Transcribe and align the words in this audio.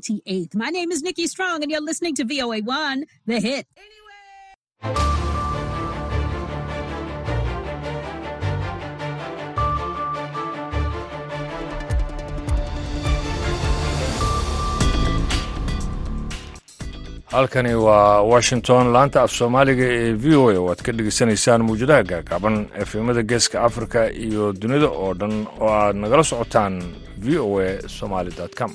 28th. 0.00 0.54
My 0.54 0.68
name 0.70 0.90
is 0.92 1.02
Nikki 1.02 1.26
Strong, 1.26 1.62
and 1.62 1.70
you're 1.70 1.80
listening 1.80 2.14
to 2.16 2.24
VOA1, 2.24 3.04
The 3.26 3.40
Hit. 3.40 3.66
halkani 17.26 17.74
waa 17.74 18.20
washington 18.32 18.86
laanta 18.92 19.18
af 19.22 19.30
soomaaliga 19.38 19.84
ee 19.98 20.12
v 20.12 20.26
o 20.40 20.50
a 20.50 20.54
oo 20.60 20.68
aad 20.72 20.82
ka 20.86 20.92
dhegeysanaysaan 20.98 21.62
mawjadaha 21.68 22.02
gaagaaban 22.12 22.56
efemada 22.82 23.22
geeska 23.22 23.56
afrika 23.68 24.00
iyo 24.26 24.52
dunida 24.52 24.88
oo 24.88 25.12
dhan 25.20 25.34
oo 25.60 25.70
aad 25.80 25.96
nagala 25.96 26.24
socotaan 26.24 26.74
v 27.24 27.38
o 27.38 27.60
a 27.60 27.88
somaly 27.98 28.30
com 28.58 28.70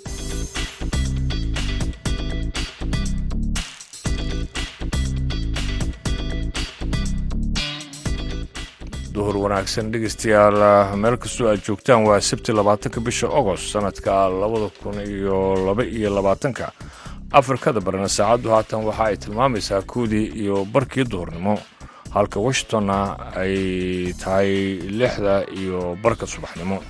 duhur 9.21 9.37
wanaagsan. 9.45 9.91
Dhegeystayaal 9.93 10.57
meel 11.03 11.17
kastoo 11.23 11.47
aad 11.51 11.61
joogtaan 11.67 12.05
waa 12.07 12.19
sabti 12.29 12.53
labaatanka 12.59 13.01
bisha 13.07 13.27
agost 13.39 13.69
sanadka 13.73 14.13
labada 14.41 14.69
kun 14.81 14.97
iyo 15.05 15.37
laba 15.67 15.83
iyo 15.83 16.09
labaatanka. 16.17 16.71
Afrikada 17.39 17.79
barina 17.85 18.07
saacaddu 18.17 18.49
haatan 18.55 18.83
waxa 18.87 19.03
ay 19.09 19.17
tilmaamaysaa 19.17 19.81
kuudii 19.91 20.25
iyo 20.43 20.65
barkii 20.73 21.05
duhurnimo. 21.11 21.53
Halka 22.15 22.39
washingtonna 22.39 22.97
ay 23.43 24.13
tahay 24.23 24.51
lixda 24.99 25.35
iyo 25.61 25.95
barka 26.03 26.25
subaxnimo. 26.27 26.81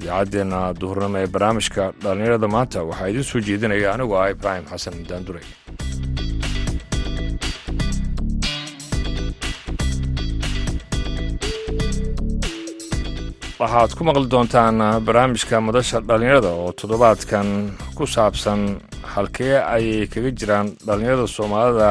Idaacaddeenna 0.00 0.60
duhurnimo 0.80 1.18
ee 1.18 1.26
barnaamijka 1.34 1.92
dhallinyarada 2.02 2.48
maanta 2.48 2.82
waxaa 2.90 3.08
idiin 3.10 3.24
soo 3.30 3.40
jeedinaya 3.48 3.92
anigoo 3.94 4.18
ah 4.22 4.30
ibraahim 4.30 4.64
xasan 4.70 5.02
daanduray 5.08 5.44
waxaad 13.60 13.90
ku 13.96 14.02
maqli 14.08 14.26
doontaan 14.32 14.76
barnaamijka 15.06 15.56
madasha 15.68 15.98
dhallinyarada 16.08 16.50
oo 16.62 16.70
toddobaadkan 16.80 17.48
ku 17.96 18.04
saabsan 18.14 18.60
halkee 19.12 19.56
ayay 19.74 20.06
kaga 20.12 20.30
jiraan 20.38 20.66
dhallinyarada 20.86 21.26
soomaalida 21.36 21.90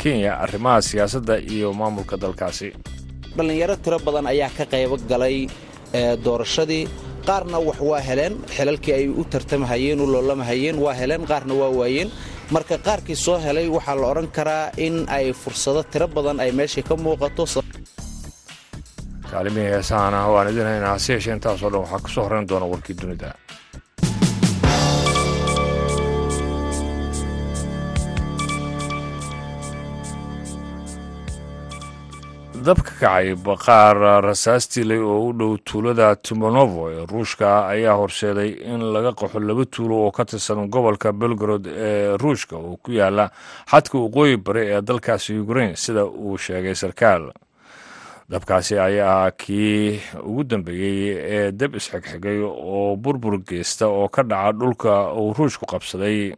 kenya 0.00 0.32
arrimaha 0.44 0.78
siyaasadda 0.88 1.34
iyo 1.54 1.68
maamulka 1.80 2.14
dalkaasi. 2.22 2.68
Dhallinyaro 3.36 3.76
tiro 3.84 3.98
badan 4.06 4.26
ayaa 4.32 4.50
ka 4.56 4.64
qaybo 4.72 4.96
galay 5.10 5.36
doorashadii. 6.24 6.86
Qaarna 7.28 7.58
wax 7.68 7.78
waa 7.90 8.00
heleen 8.08 8.34
xilalkii 8.54 8.94
ay 8.98 9.06
u 9.20 9.22
tartamahayeen 9.32 10.00
u 10.04 10.06
loolamahayeen 10.14 10.76
waa 10.84 10.94
heleen 11.00 11.22
qaarna 11.30 11.54
waa 11.60 11.70
waayeen. 11.78 12.08
Marka 12.54 12.76
qaarkii 12.86 13.16
soo 13.24 13.38
helay 13.46 13.66
waxaa 13.76 13.94
la 14.00 14.06
odhan 14.12 14.28
karaa 14.36 14.64
in 14.86 14.96
ay 15.16 15.26
fursado 15.42 15.82
tiro 15.92 16.06
badan 16.16 16.40
ay 16.44 16.50
meesha 16.58 16.82
ka 16.88 16.94
muuqato 17.04 17.46
kaalimihii 19.32 19.72
heesahana 19.74 20.20
waan 20.34 20.50
idin 20.52 20.66
haynaa 20.72 20.94
hase 20.96 21.12
yeeshee 21.16 21.34
intaasoo 21.38 21.70
dhan 21.72 21.82
waxaa 21.84 22.02
ka 22.04 22.08
soo 22.14 22.24
horrayn 22.26 22.48
doona 22.50 22.66
warkii 22.72 22.96
dunida 23.02 23.34
dabka 32.64 32.92
kacay 33.00 33.34
baqaar 33.46 33.96
rasaastiley 34.28 35.00
oo 35.00 35.28
u 35.28 35.32
dhow 35.38 35.56
tuulada 35.66 36.14
timonovo. 36.16 36.90
Ee 36.90 37.06
ruushka 37.12 37.66
ayaa 37.74 37.96
horseeday 38.00 38.50
in 38.72 38.80
laga 38.94 39.12
qaxo 39.20 39.40
laba 39.40 39.64
tuulo 39.64 39.96
oo 40.06 40.10
ka 40.12 40.24
tirsan 40.24 40.68
gobolka 40.70 41.12
belgorod 41.12 41.66
ee 41.66 42.16
ruushka 42.22 42.56
oo 42.56 42.76
ku 42.82 42.92
yaalla 42.92 43.30
xadka 43.70 43.98
waqooyi 43.98 44.36
bari 44.36 44.62
ee 44.74 44.80
dalkaasi 44.82 45.38
ukrain 45.42 45.74
sida 45.76 46.04
uu 46.04 46.38
sheegay 46.38 46.74
sarkaal 46.74 47.32
dabkaasi 48.32 48.78
ayaa 48.78 49.30
kii 49.30 50.00
ugu 50.24 50.44
dambeeyey 50.44 51.16
ee 51.36 51.52
dab 51.52 51.74
isxigxigay 51.76 52.38
oo 52.42 52.96
burbur 52.96 53.38
geysta 53.48 53.86
oo 53.88 54.08
ka 54.08 54.22
dhaca 54.22 54.52
dhulka 54.58 54.92
uu 55.12 55.32
ruushku 55.36 55.66
qabsaday 55.66 56.32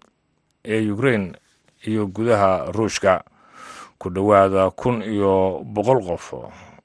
ee 0.65 0.91
ukrain 0.91 1.33
iyo 1.87 2.07
gudaha 2.07 2.73
ruushka. 2.73 3.23
Ku 3.99 4.11
dhowaada 4.11 4.71
kun 4.71 5.03
iyo 5.03 5.63
boqol 5.65 6.01
qof 6.03 6.35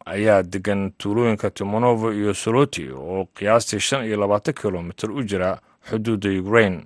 ayaa 0.05 0.43
degan 0.43 0.91
tuulooyinka 0.97 1.49
timonovo 1.49 2.13
iyo 2.13 2.33
soloti 2.33 2.91
oo 2.93 3.25
qiyaastii 3.35 3.79
shan 3.79 4.05
iyo 4.05 4.17
labaatan 4.21 4.53
kilomitir 4.53 5.11
u 5.11 5.23
jira 5.23 5.57
xuduudda 5.89 6.29
ukrain 6.41 6.85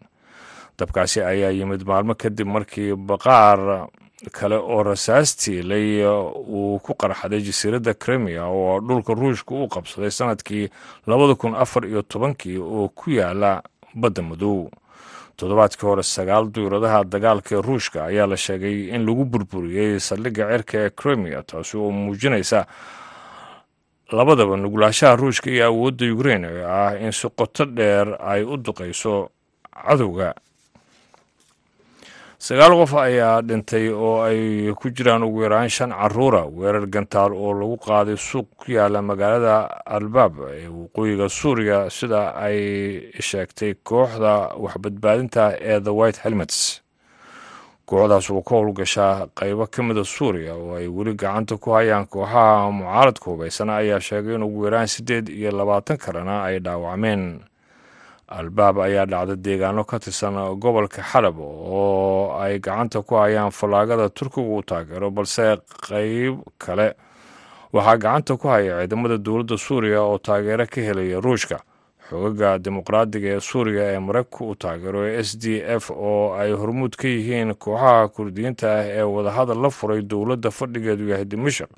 dabkaasi 0.80 1.22
ayaa 1.22 1.52
yimid 1.52 1.84
maalmo 1.86 2.16
kadib 2.16 2.48
markii 2.48 2.96
baqaar 2.96 3.88
kale 4.32 4.56
oo 4.56 4.84
rasaastiilay 4.84 6.06
uu 6.06 6.80
ku 6.80 6.94
qarxaday 6.96 7.42
jasiiradda 7.42 7.94
krimiya 7.94 8.46
oo 8.48 8.80
dhulka 8.80 9.14
ruushka 9.14 9.52
uu 9.56 9.68
qabsaday 9.68 10.12
sannadkii 10.12 10.70
labada 11.08 11.36
kun 11.36 11.56
afar 11.56 11.86
iyo 11.86 12.02
tobankii 12.02 12.58
oo 12.58 12.88
ku 12.90 13.12
yaalla 13.12 13.62
badda 13.96 14.22
madow. 14.22 14.70
Toddobaadkii 15.38 15.88
hore 15.88 16.04
sagaal 16.04 16.46
duyradaha 16.54 17.04
dagaalka 17.04 17.62
ruushka 17.62 18.06
ayaa 18.06 18.28
la 18.28 18.38
sheegay 18.38 18.90
in 18.96 19.06
lagu 19.06 19.26
burburiyey 19.26 20.00
saldhigga 20.00 20.46
cirka 20.52 20.78
ee 20.78 20.90
krimiya 20.90 21.44
taasi 21.44 21.78
oo 21.78 21.92
muujinaysa 21.92 22.66
labadaba 24.12 24.58
nugulaashaha 24.58 25.16
ruushka 25.16 25.50
iyo 25.52 25.66
awoodda 25.66 26.14
ukrain 26.14 26.46
ee 26.46 26.64
ah 26.66 26.94
in 27.02 27.12
si 27.12 27.28
qoto 27.30 27.66
dheer 27.66 28.18
ay 28.22 28.44
u 28.44 28.58
duqayso 28.58 29.30
cadowga 29.88 30.34
sagaal 32.44 32.74
qof 32.80 32.94
ayaa 33.00 33.42
dhintay 33.48 33.88
oo 33.94 34.20
ay 34.28 34.68
ku 34.80 34.90
jiraan 34.96 35.24
ugu 35.24 35.44
yaraan 35.46 35.70
shan 35.70 35.92
caruura 35.96 36.44
weerar 36.58 36.86
gantaal 36.94 37.32
oo 37.34 37.54
lagu 37.56 37.78
qaaday 37.80 38.18
suuq 38.20 38.48
ku 38.60 38.72
yaalla 38.76 39.00
magaalada 39.02 39.56
albaab 39.98 40.34
ee 40.52 40.68
waqooyiga 40.68 41.30
suuriya 41.40 41.80
sida 41.98 42.36
ay 42.46 42.60
sheegtay 43.30 43.74
kooxda 43.90 44.34
waxbadbaadinta 44.64 45.44
ee 45.62 45.80
the 45.80 45.94
white 46.00 46.20
helmets. 46.24 46.82
Kooxdaas 47.88 48.28
oo 48.32 48.42
ka 48.44 48.56
howlgashaa 48.60 49.28
qaybo 49.40 49.64
ka 49.72 49.80
mida 49.84 50.04
suuriya 50.04 50.54
oo 50.60 50.76
ay 50.76 50.88
weli 50.92 51.16
gacanta 51.16 51.56
ku 51.58 51.72
hayaan 51.72 52.06
kooxaha 52.12 52.68
mucaaradka 52.76 53.26
hubaysan 53.32 53.70
ayaa 53.72 54.00
sheegay 54.04 54.36
in 54.36 54.44
ugu 54.44 54.66
yaraan 54.68 54.88
siddeed 54.92 55.30
iyo 55.32 55.52
labaatan 55.52 55.96
kalena 55.98 56.44
ay 56.44 56.60
dhaawacmeen 56.60 57.40
albaab 58.40 58.80
ayaa 58.82 59.06
dhacda 59.06 59.36
deegaano 59.36 59.84
ka 59.86 60.00
tirsan 60.00 60.34
gobolka 60.60 61.02
xalab 61.12 61.38
oo 61.40 62.34
ay 62.42 62.60
gacanta 62.60 63.02
ku 63.02 63.16
hayaan 63.16 63.52
fallaagada 63.52 64.10
turkiga 64.10 64.42
uu 64.48 64.62
taageero 64.64 65.12
balse 65.12 65.58
qayb 65.88 66.42
kale 66.58 66.94
waxaa 67.74 67.98
gacanta 67.98 68.38
ku 68.38 68.48
haya 68.48 68.80
ciidamada 68.82 69.18
dowladda 69.18 69.58
suuriya 69.58 70.02
oo 70.02 70.18
taageero 70.18 70.66
ka 70.66 70.82
helaya 70.82 71.20
ruushka. 71.22 71.60
Xogaga 72.10 72.60
dimuqraadiga 72.60 73.30
ee 73.38 73.40
suuriya 73.40 73.84
ee 73.96 74.00
maraykanka 74.00 74.44
uu 74.46 74.56
taageero 74.56 75.06
ee 75.08 75.20
s 75.24 75.38
d 75.40 75.62
f 75.80 75.92
oo 75.92 76.34
ay 76.36 76.52
hormuud 76.52 76.96
ka 77.00 77.08
yihiin 77.08 77.54
kooxaha 77.56 78.08
kurdiyiinta 78.12 78.68
ah 78.68 78.84
ee 78.86 79.02
wadahadal 79.08 79.62
la 79.62 79.70
furay 79.70 80.02
dowladda 80.02 80.52
fadhigeedu 80.52 81.08
yahay 81.10 81.26
dimashik 81.26 81.70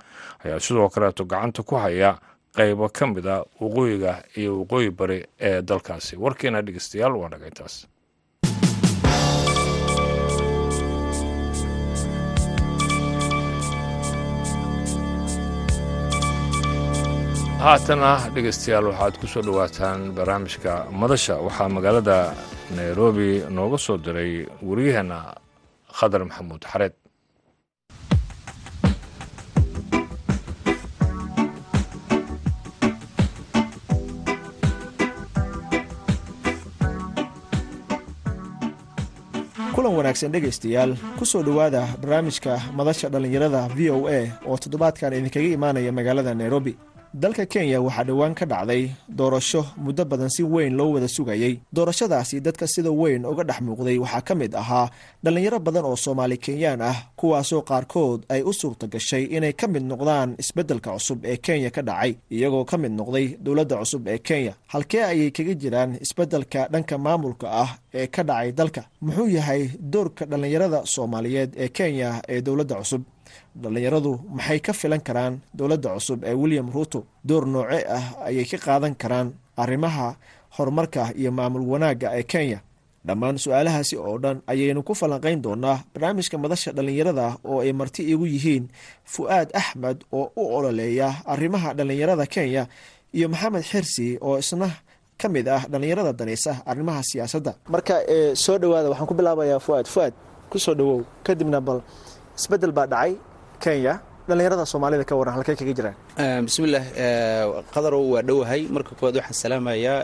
ayaa 0.45 0.59
sidoo 0.59 0.89
kaleeto 0.89 1.23
gacanta 1.29 1.63
ku 1.63 1.75
haya 1.77 2.17
qaybo 2.55 2.89
ka 2.97 3.05
mid 3.07 3.25
a 3.25 3.37
waqooyiga 3.61 4.13
iyo 4.39 4.51
waqooyi 4.61 4.89
bari 4.99 5.19
ee 5.39 5.61
dalkaasi. 5.61 6.13
Warkiina 6.23 6.61
dhegeystayaal 6.65 7.13
waa 7.21 7.29
dhagaytaas 7.33 7.75
haatana 17.65 18.11
dhegeystayaal 18.35 18.85
waxaad 18.91 19.13
ku 19.21 19.25
soo 19.33 19.41
dhowaataan 19.47 19.99
barnaamijka 20.17 20.73
madasha. 21.01 21.35
Waxaa 21.45 21.69
magaalada 21.77 22.17
nairobi 22.77 23.29
nooga 23.57 23.77
soo 23.85 23.97
diray 24.05 24.33
wariyaheenna 24.69 25.19
khadar 25.97 26.21
maxamuud 26.29 26.61
xareed 26.71 26.93
wanaagsan 39.97 40.31
dhegaystayaal 40.33 40.91
ku 41.19 41.25
soo 41.25 41.43
dhowaada 41.47 41.81
barnaamijka 42.01 42.53
madasha 42.77 43.09
dhallinyarada 43.13 43.61
v 43.77 43.89
o 43.95 43.99
a 44.17 44.19
oo 44.49 44.57
toddobaadkan 44.63 45.13
idinkaga 45.19 45.49
imaanaya 45.57 45.91
magaalada 45.97 46.33
nairobi 46.41 46.73
dalka 47.23 47.45
kenya 47.53 47.79
waxaa 47.85 48.03
dhowaan 48.07 48.33
ka 48.39 48.45
dhacday 48.51 48.83
doorasho 49.17 49.61
muddo 49.83 50.03
badan 50.11 50.29
si 50.35 50.43
weyn 50.43 50.73
loo 50.79 50.89
wada 50.95 51.07
sugayey 51.07 51.53
doorashadaasi 51.75 52.35
dadka 52.45 52.67
sida 52.73 52.91
weyn 53.01 53.23
uga 53.31 53.43
dhex 53.49 53.59
muuqday 53.67 53.97
waxaa 54.03 54.21
ka 54.27 54.33
mid 54.35 54.51
ahaa 54.61 54.89
dhallinyaro 55.23 55.59
badan 55.65 55.85
oo 55.89 55.95
soomaali 55.95 56.37
kenyaan 56.45 56.81
ah 56.89 56.97
kuwaasoo 57.19 57.61
qaarkood 57.69 58.19
ay 58.33 58.41
u 58.43 58.51
suurta 58.59 58.85
gashay 58.93 59.23
inay 59.35 59.53
ka 59.59 59.67
mid 59.73 59.83
noqdaan 59.91 60.35
isbeddelka 60.43 60.89
cusub 60.95 61.19
ee 61.31 61.37
kenya 61.45 61.69
ka 61.75 61.81
dhacay 61.87 62.11
iyagoo 62.35 62.65
ka 62.71 62.75
mid 62.77 62.91
noqday 62.99 63.27
dowladda 63.45 63.75
cusub 63.81 64.03
ee 64.07 64.17
kenya. 64.27 64.53
Halkee 64.73 65.03
ayay 65.11 65.31
kaga 65.31 65.53
jiraan 65.61 65.91
isbeddelka 66.05 66.61
dhanka 66.73 66.95
maamulka 67.05 67.47
ah 67.63 67.69
ee 67.99 68.07
ka 68.07 68.21
dhacay 68.29 68.51
dalka? 68.51 68.81
Muxuu 69.01 69.29
yahay 69.37 69.61
doorka 69.93 70.25
dhallinyarada 70.31 70.79
soomaaliyeed 70.93 71.51
ee 71.63 71.69
kenya 71.77 72.09
ee 72.33 72.41
dowladda 72.41 72.75
cusub 72.81 73.01
dhallinyaradu 73.61 74.11
maxay 74.37 74.59
ka 74.65 74.73
filan 74.73 75.01
karaan 75.07 75.33
dowladda 75.57 75.89
cusub 75.95 76.19
ee 76.29 76.33
william 76.41 76.67
ruuto 76.75 76.99
door 77.29 77.45
nooce 77.53 77.79
ah 77.97 78.05
ayay 78.27 78.45
ka 78.51 78.57
qaadan 78.65 78.95
karaan 79.01 79.27
arrimaha 79.63 80.07
horumarka 80.57 81.03
iyo 81.19 81.31
maamul 81.37 81.63
wanaagga 81.71 82.09
ee 82.19 82.23
kenya? 82.23 82.59
Dhammaan 83.07 83.37
su'aalahaasi 83.43 83.95
oo 84.01 84.17
dhan 84.23 84.37
ayaynu 84.51 84.81
ku 84.87 84.93
falanqayn 85.01 85.37
doonaa 85.45 85.77
barnaamijka 85.93 86.37
madasha 86.43 86.71
dhallinyarada 86.77 87.37
oo 87.49 87.59
ay 87.65 87.69
marti 87.79 88.01
igu 88.11 88.25
yihiin 88.33 88.65
fu-aad 89.13 89.49
axmed 89.53 89.97
oo 90.19 90.31
u 90.35 90.43
ololeeya 90.57 91.09
arrimaha 91.33 91.69
dhallinyarada 91.77 92.25
kenya 92.35 92.63
iyo 93.17 93.27
maxamed 93.33 93.61
xirsi 93.71 94.07
oo 94.25 94.35
isna 94.41 94.69
ka 95.21 95.27
mid 95.33 95.45
ah 95.47 95.63
dhallinyarada 95.71 96.11
danaysa 96.19 96.51
arrimaha 96.65 97.01
siyaasadda. 97.09 97.51
Marka 97.73 97.95
soo 98.43 98.57
dhawaada 98.61 98.89
waxaan 98.91 99.07
ku 99.09 99.13
bilaabayaa 99.19 99.59
fuaad 99.65 99.85
fuaad 99.93 100.13
ku 100.51 100.57
soo 100.65 100.73
dhawow 100.79 100.99
kadibna 101.25 101.59
bal 101.67 101.79
isbeddel 102.39 102.71
baa 102.77 102.87
dhacay 102.93 103.13
kenya. 103.63 103.95
Dhallinyarada 104.27 104.65
soomaalida 104.71 105.05
ka 105.09 105.13
waran 105.19 105.33
halkey 105.37 105.53
kaga 105.59 105.73
jiraan. 105.77 105.95
Bismillaah 106.47 106.85
qadarow 107.73 108.01
waa 108.13 108.23
dhowahay 108.29 108.61
marka 108.75 108.91
koowaad 108.99 109.17
waxaan 109.21 109.37
salaamayaa 109.43 109.97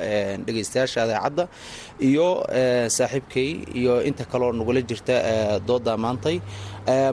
dhegaystayaasha 0.45 0.99
adeecadda 1.05 1.43
iyo 2.09 2.27
saaxiibkay 2.97 3.49
iyo 3.79 3.93
inta 4.09 4.23
kaloo 4.31 4.51
nagula 4.59 4.81
jirta 4.89 5.15
dooda 5.67 5.93
maantay. 6.03 6.37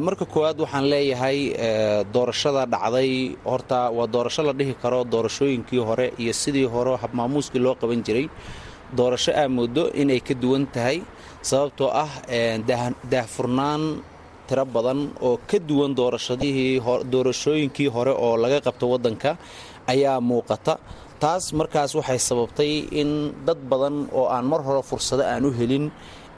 Marka 0.06 0.24
koowaad 0.32 0.58
waxaan 0.64 0.84
leeyahay 0.92 1.38
doorashada 2.14 2.62
dhacday. 2.74 3.10
Horta 3.50 3.78
waa 3.96 4.06
doorasho 4.14 4.42
la 4.48 4.52
dhihi 4.58 4.74
karo 4.82 5.00
doorashooyinkii 5.14 5.80
hore 5.88 6.06
iyo 6.22 6.32
sidii 6.42 6.68
hore 6.74 6.92
habmaamuuskii 7.02 7.58
loo 7.66 7.74
qaban 7.80 8.02
jiray. 8.06 8.26
Doorasho 8.98 9.32
aa 9.40 9.48
moodo 9.48 9.84
inay 10.02 10.20
ka 10.20 10.34
duwan 10.42 10.64
tahay 10.74 10.98
sababtoo 11.48 11.88
ah 12.04 12.10
daahfurnaan 13.10 13.82
tiro 14.48 14.64
badan 14.76 15.00
oo 15.26 15.36
ka 15.50 15.58
duwan 15.68 15.92
doorashooyinkii 17.12 17.88
hore 17.94 18.12
oo 18.24 18.36
laga 18.42 18.58
qabto 18.66 18.86
waddanka 18.92 19.30
ayaa 19.92 20.20
muuqata. 20.20 20.74
Taas 21.22 21.44
markaas 21.58 21.92
waxay 21.98 22.18
sababtay 22.28 22.72
in 23.00 23.10
dad 23.46 23.58
badan 23.70 23.96
oo 24.18 24.26
aan 24.34 24.44
mar 24.50 24.60
hore 24.66 24.82
fursado 24.90 25.22
aan 25.32 25.44
u 25.44 25.50
helin 25.58 25.90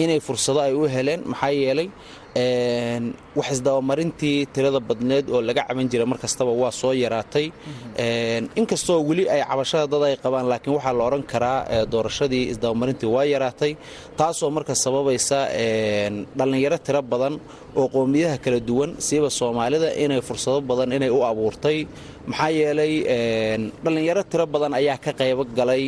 inay 0.03 0.21
fursado 0.27 0.61
ay 0.67 0.73
u 0.75 0.85
heleen 0.95 1.21
maxaa 1.31 1.53
yeelay 1.53 1.89
wax 2.35 3.49
isdabamarintii 3.57 4.47
tirada 4.55 4.81
badneed 4.89 5.27
oo 5.35 5.41
laga 5.43 5.63
caban 5.69 5.89
jira 5.91 6.07
mar 6.07 6.19
kastaba 6.19 6.53
waa 6.53 6.71
soo 6.71 6.93
yaraatay. 6.93 7.47
Inkastoo 8.61 9.03
weli 9.09 9.25
ay 9.29 9.43
cabashada 9.43 9.87
dad 9.93 10.03
ay 10.09 10.17
qabaan 10.25 10.47
laakiin 10.51 10.75
waxaa 10.77 10.93
la 10.99 11.05
odhan 11.09 11.23
karaa 11.33 11.59
doorashadii 11.93 12.45
isdabamarintii 12.53 13.07
waa 13.17 13.25
yaraatay 13.35 13.73
taasoo 14.19 14.51
marka 14.57 14.75
sababaysa 14.85 15.39
dhallinyaro 16.39 16.79
tiro 16.87 17.03
badan 17.13 17.35
oo 17.81 17.87
qowmiyadaha 17.95 18.39
kala 18.45 18.61
duwan 18.69 18.91
siiba 19.07 19.29
soomaalida 19.39 19.89
inay 20.05 20.21
fursado 20.29 20.61
badan 20.71 20.93
inay 20.97 21.11
u 21.11 21.21
abuurtay. 21.31 21.79
Maxaa 22.31 22.51
yeelay 22.59 22.93
dhallinyaro 23.85 24.23
tiro 24.31 24.45
badan 24.55 24.73
ayaa 24.81 24.99
ka 25.05 25.11
qaybo 25.21 25.43
galay 25.59 25.85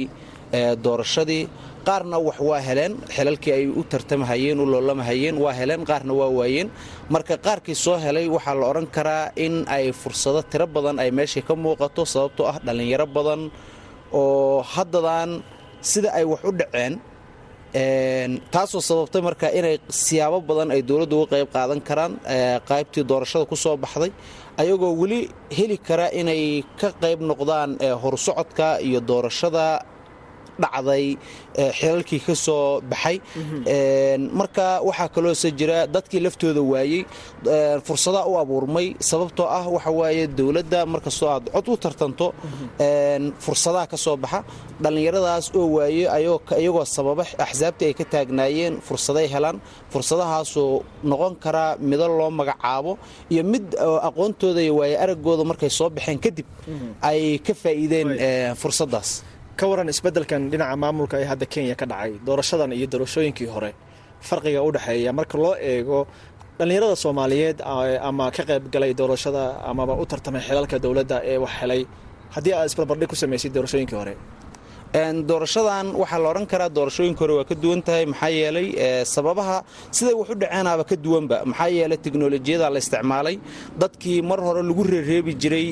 doorashadii 0.85 1.43
qaarna 1.89 2.17
wax 2.27 2.39
waa 2.49 2.61
heleen 2.69 2.93
xilalkii 3.15 3.53
ay 3.59 3.65
u 3.81 3.83
tartamahayeen 3.93 4.59
u 4.63 4.67
loolamahayeen 4.73 5.37
waa 5.45 5.53
heleen 5.61 5.83
qaarna 5.91 6.13
waa 6.21 6.31
waayeen. 6.39 6.69
Marka 7.15 7.35
qaarkii 7.47 7.75
soo 7.85 7.97
helay 8.05 8.27
waxaa 8.35 8.55
la 8.61 8.67
odhan 8.73 8.87
karaa 8.97 9.25
in 9.45 9.55
ay 9.77 9.85
fursado 10.01 10.41
tiro 10.51 10.67
badan 10.75 10.97
ay 11.03 11.11
meeshai 11.19 11.43
ka 11.49 11.55
muuqato 11.65 12.03
sababtoo 12.13 12.47
ah 12.53 12.57
dhallinyaro 12.67 13.07
badan 13.17 13.41
oo 14.21 14.63
haddadan 14.75 15.31
sida 15.91 16.09
ay 16.19 16.25
wax 16.33 16.43
u 16.45 16.53
dhaceen 16.61 16.95
taasoo 18.53 18.81
sababtay 18.89 19.23
marka 19.29 19.47
inay 19.59 19.77
siyaabo 19.89 20.39
badan 20.49 20.69
ay 20.75 20.81
dowladdu 20.89 21.17
uga 21.23 21.31
qayb 21.37 21.49
qaadan 21.57 21.81
karaan 21.89 22.13
qaybtii 22.71 23.05
doorashada 23.11 23.45
ku 23.51 23.57
soo 23.65 23.77
baxday. 23.85 24.13
Ayagoo 24.61 24.93
weli 25.01 25.21
heli 25.59 25.77
kara 25.87 26.07
inay 26.21 26.43
ka 26.81 26.89
qayb 27.03 27.21
noqdaan 27.31 27.71
horsocodka 28.03 28.67
iyo 28.87 29.01
doorashada 29.11 29.65
dhacday 30.63 31.17
xilalkii 31.79 32.21
ka 32.27 32.35
soo 32.35 32.81
baxay. 32.91 33.17
Marka 34.39 34.67
waxaa 34.89 35.09
kaloose 35.15 35.49
jira 35.59 35.87
dadkii 35.95 36.21
laftooda 36.25 36.63
waayey 36.73 37.03
fursadaa 37.87 38.27
u 38.31 38.35
abuurmay. 38.43 38.87
Sababtoo 39.11 39.47
ah 39.59 39.67
waxa 39.75 39.91
waaye 39.91 40.27
dowladda 40.39 40.81
markastoo 40.87 41.29
aad 41.35 41.45
cod 41.55 41.67
u 41.69 41.77
tartanto 41.77 42.27
fursadaha 43.45 43.87
ka 43.93 43.97
soo 43.97 44.17
baxa. 44.17 44.41
Dhallinyaradaas 44.83 45.47
oo 45.59 45.67
waaye 45.77 46.05
iyagoo 46.61 46.85
sababa 46.97 47.25
axsaabtii 47.45 47.87
ay 47.91 47.95
ka 48.01 48.05
taagnaayeen 48.13 48.75
fursaday 48.87 49.27
helaan. 49.35 49.57
Fursadahaasoo 49.93 50.83
noqon 51.11 51.35
karaa 51.45 51.77
mido 51.91 52.07
loo 52.09 52.31
magacaabo 52.31 52.93
iyo 53.33 53.43
mid 53.53 53.65
aqoontooda 54.09 54.61
iyo 54.63 54.75
waaye 54.81 54.97
araggooda 55.05 55.45
markay 55.51 55.71
soo 55.79 55.89
baxeen 55.97 56.19
kadib 56.25 56.47
ay 57.03 57.39
ka 57.47 57.53
faa'iideen 57.63 58.09
fursaddaas 58.63 59.11
ka 59.59 59.65
waran 59.71 59.89
isbeddelkan 59.95 60.43
dhinaca 60.53 60.77
maamulka 60.83 61.17
ee 61.23 61.27
hadda 61.33 61.47
kenya 61.55 61.75
ka 61.81 61.87
dhacay 61.93 62.13
doorashadan 62.27 62.71
iyo 62.79 62.87
doorashooyinkii 62.93 63.49
hore 63.55 63.71
farqiga 64.29 64.61
u 64.67 64.71
dhexeeya 64.77 65.13
marka 65.19 65.37
loo 65.45 65.55
eego 65.71 65.99
dhallinyarada 66.59 66.97
soomaaliyeed 67.05 67.59
ama 68.09 68.25
ka 68.37 68.43
qayb 68.51 68.65
galay 68.75 68.93
doorashada 69.01 69.43
amaba 69.71 69.93
u 70.03 70.05
tartamay 70.11 70.43
xilalka 70.49 70.77
dowladda 70.85 71.17
ee 71.33 71.37
wax 71.45 71.53
helay 71.61 71.81
haddii 72.35 72.53
aad 72.59 72.67
isbarbardhig 72.71 73.09
ku 73.13 73.17
samaysay 73.23 73.51
doorashooyinkii 73.57 73.99
hore 74.01 74.15
doorashadan 74.93 75.87
waxaa 75.97 76.19
la 76.21 76.29
odhan 76.31 76.47
karaa 76.47 76.69
doorashooyinka 76.69 77.21
hore 77.25 77.35
waa 77.41 77.45
ka 77.49 77.55
duwan 77.55 77.81
tahay 77.83 78.05
maxaa 78.07 78.29
yeelay 78.29 78.67
sababaha 79.05 79.65
siday 79.91 80.13
wax 80.15 80.29
u 80.31 80.35
dhaceenaaba 80.35 80.85
ka 80.85 80.97
duwanba. 80.97 81.37
Maxaa 81.47 81.69
yeelay 81.69 81.97
teknolojiyada 81.97 82.69
la 82.71 82.79
isticmaalay 82.79 83.37
dadkii 83.81 84.21
mar 84.23 84.39
hore 84.41 84.63
lagu 84.63 84.83
reereebi 84.85 85.35
jiray 85.35 85.67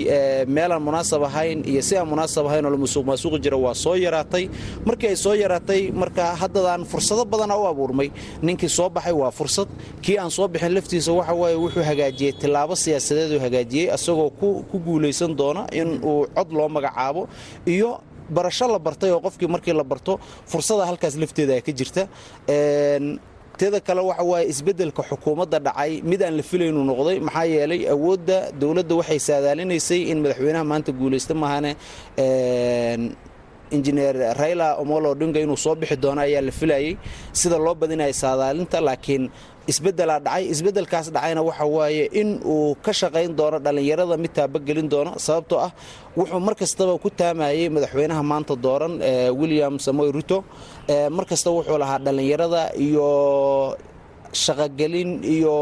meelaan 0.48 0.80
munaasab 0.82 1.22
ahayn 1.28 1.60
iyo 1.68 1.82
si 1.82 1.96
aan 1.96 2.08
munaasab 2.08 2.46
ahayn 2.46 2.64
oo 2.64 2.70
la 2.70 2.76
musuq 2.80 3.36
jira 3.44 3.56
waa 3.60 3.74
soo 3.74 3.94
yaraatay. 3.94 4.48
Markii 4.86 5.08
ay 5.12 5.16
soo 5.16 5.34
yaraatay 5.34 5.92
marka 5.92 6.24
haddadan 6.40 6.84
fursado 6.88 7.24
badana 7.24 7.56
u 7.60 7.66
abuurmay 7.68 8.08
ninkii 8.42 8.68
soo 8.68 8.88
baxay 8.88 9.12
waa 9.12 9.30
fursad 9.30 9.68
kii 10.02 10.16
aan 10.18 10.30
soo 10.30 10.48
bixin 10.48 10.72
laftiisa 10.74 11.12
waxa 11.12 11.34
waaye 11.34 11.56
wuxuu 11.56 11.84
hagaajiyey 11.84 12.32
tillaabo 12.40 12.72
siyaasadeed 12.76 13.32
uu 13.36 13.40
hagaajiyey 13.44 13.90
asagoo 13.92 14.30
ku 14.70 14.78
guulaysan 14.86 15.36
doona 15.36 15.66
in 15.72 16.00
uu 16.02 16.24
cod 16.36 16.48
loo 16.52 16.68
magacaabo 16.68 17.28
iyo 17.66 18.00
barasho 18.36 18.66
la 18.74 18.78
bartay 18.86 19.10
oo 19.14 19.20
qofkii 19.26 19.48
markii 19.54 19.74
la 19.80 19.84
barto 19.92 20.12
fursada 20.50 20.82
halkaas 20.90 21.14
lafteeda 21.22 21.54
ka 21.66 21.72
jirta. 21.78 22.02
Teeda 23.60 23.80
kale 23.86 24.00
waxa 24.08 24.24
waaye 24.30 24.46
isbeddelka 24.52 25.02
xukuumadda 25.08 25.58
dhacay 25.66 25.92
mid 26.10 26.20
aan 26.26 26.34
la 26.38 26.42
filaynu 26.50 26.80
noqday 26.90 27.16
maxaa 27.26 27.44
yeelay 27.54 27.80
awoodda 27.94 28.38
dowladda 28.60 28.94
waxay 29.00 29.18
saadaalinaysay 29.28 30.00
in 30.12 30.18
madaxweynaha 30.24 30.64
maanta 30.70 30.90
guulaysta 31.00 31.34
maahane 31.42 31.72
injineer 33.76 34.16
rayla 34.40 34.68
omolo 34.82 35.06
odhinga 35.14 35.38
inuu 35.44 35.56
soo 35.64 35.74
bixi 35.80 35.96
doono 36.02 36.20
ayaa 36.26 36.42
la 36.48 36.52
filayey 36.60 36.92
sida 37.40 37.58
loo 37.64 37.74
badinaya 37.80 38.12
saadaalinta 38.22 38.78
laakiin 38.86 39.24
isbeddelaa 39.70 40.18
dhacay 40.26 40.44
isbeddelkaas 40.54 41.06
dhacayna 41.14 41.40
waxa 41.48 41.64
waaye 41.76 42.04
in 42.20 42.28
uu 42.52 42.74
ka 42.84 42.92
shaqayn 43.00 43.32
doono 43.38 43.58
dhallinyarada 43.64 44.16
mid 44.22 44.32
taabagelin 44.38 44.88
doono 44.92 45.12
sababtoo 45.26 45.58
ah 45.66 45.70
wuxuu 46.18 46.40
mar 46.46 46.54
kastaba 46.60 46.92
ku 47.04 47.08
taamayey 47.20 47.66
madaxweynaha 47.76 48.22
maanta 48.30 48.54
dooran 48.66 48.94
william 49.40 49.74
samoy 49.86 50.08
ruto. 50.16 50.38
Mar 51.16 51.24
kastaba 51.30 51.54
wuxuu 51.60 51.78
lahaa 51.82 51.98
dhallinyarada 52.06 52.62
iyo 52.86 53.08
shaqogelin 54.32 55.10
iyo 55.34 55.54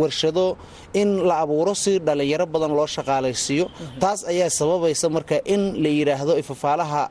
warshado 0.00 0.56
in 1.00 1.10
la 1.28 1.34
abuuro 1.44 1.74
si 1.82 1.92
dhallinyaro 2.06 2.46
badan 2.54 2.72
loo 2.78 2.86
shaqaalaysiiyo. 2.96 3.66
Taas 4.02 4.20
ayaa 4.32 4.50
sababaysa 4.58 5.06
marka 5.16 5.36
in 5.54 5.62
la 5.82 5.90
yidhaahdo 5.98 6.32
ifafaalaha 6.42 7.02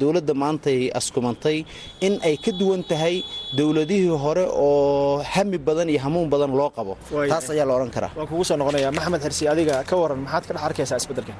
dowladda 0.00 0.34
maantay 0.42 0.78
askumantay 0.98 1.58
in 2.06 2.14
ay 2.28 2.36
ka 2.44 2.52
duwan 2.60 2.82
tahay 2.90 3.16
dowladihii 3.58 4.12
hore 4.24 4.44
oo 4.66 5.22
hami 5.32 5.58
badan 5.68 5.88
iyo 5.92 6.00
hamuun 6.04 6.28
badan 6.34 6.52
loo 6.60 6.70
qabo. 6.76 6.92
Taas 7.32 7.46
ayaa 7.54 7.66
la 7.68 7.74
odhan 7.78 7.90
karaa. 7.96 8.10
Waan 8.18 8.28
kugu 8.30 8.44
soo 8.48 8.56
noqonaya 8.60 8.88
maxamed 8.96 9.20
xirsi 9.24 9.44
adiga 9.52 9.74
ka 9.88 9.94
waran 10.02 10.18
maxaad 10.24 10.44
ka 10.48 10.52
dhex 10.54 10.62
arkaysaa 10.68 10.98
isbeddelkan? 11.02 11.36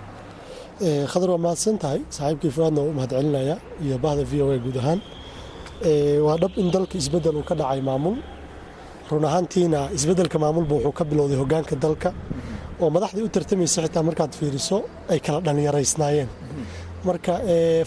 Khadar 1.12 1.28
waa 1.34 1.42
mahadsan 1.46 1.76
tahay 1.82 2.00
saaxiibkii 2.16 2.50
fuaadna 2.56 2.80
u 2.82 2.92
mahad 2.99 3.11
celinaya 3.16 3.56
iyo 3.84 3.96
bahda 4.04 4.23
v 4.30 4.32
o 4.44 4.46
a 4.50 4.58
guud 4.64 4.76
ahaan. 4.82 5.00
Waa 6.26 6.37
dhab 6.42 6.52
in 6.62 6.68
dalka 6.75 6.94
isbeddel 7.02 7.37
uu 7.40 7.44
ka 7.50 7.54
dhacay 7.61 7.80
maamul 7.88 8.16
run 9.11 9.25
ahaantiina 9.28 9.80
isbeddelka 9.96 10.37
maamulba 10.44 10.75
wuxuu 10.76 10.92
ka 10.99 11.04
bilowday 11.11 11.37
hogaanka 11.42 11.75
dalka 11.84 12.08
oo 12.82 12.88
madaxdii 12.96 13.25
u 13.26 13.28
tartamaysa 13.37 13.78
xitaa 13.84 14.02
markaad 14.08 14.32
fiiriso 14.38 14.76
ay 15.12 15.18
kala 15.26 15.38
dhallinyaraysnaayeen. 15.46 16.28
Marka 17.08 17.32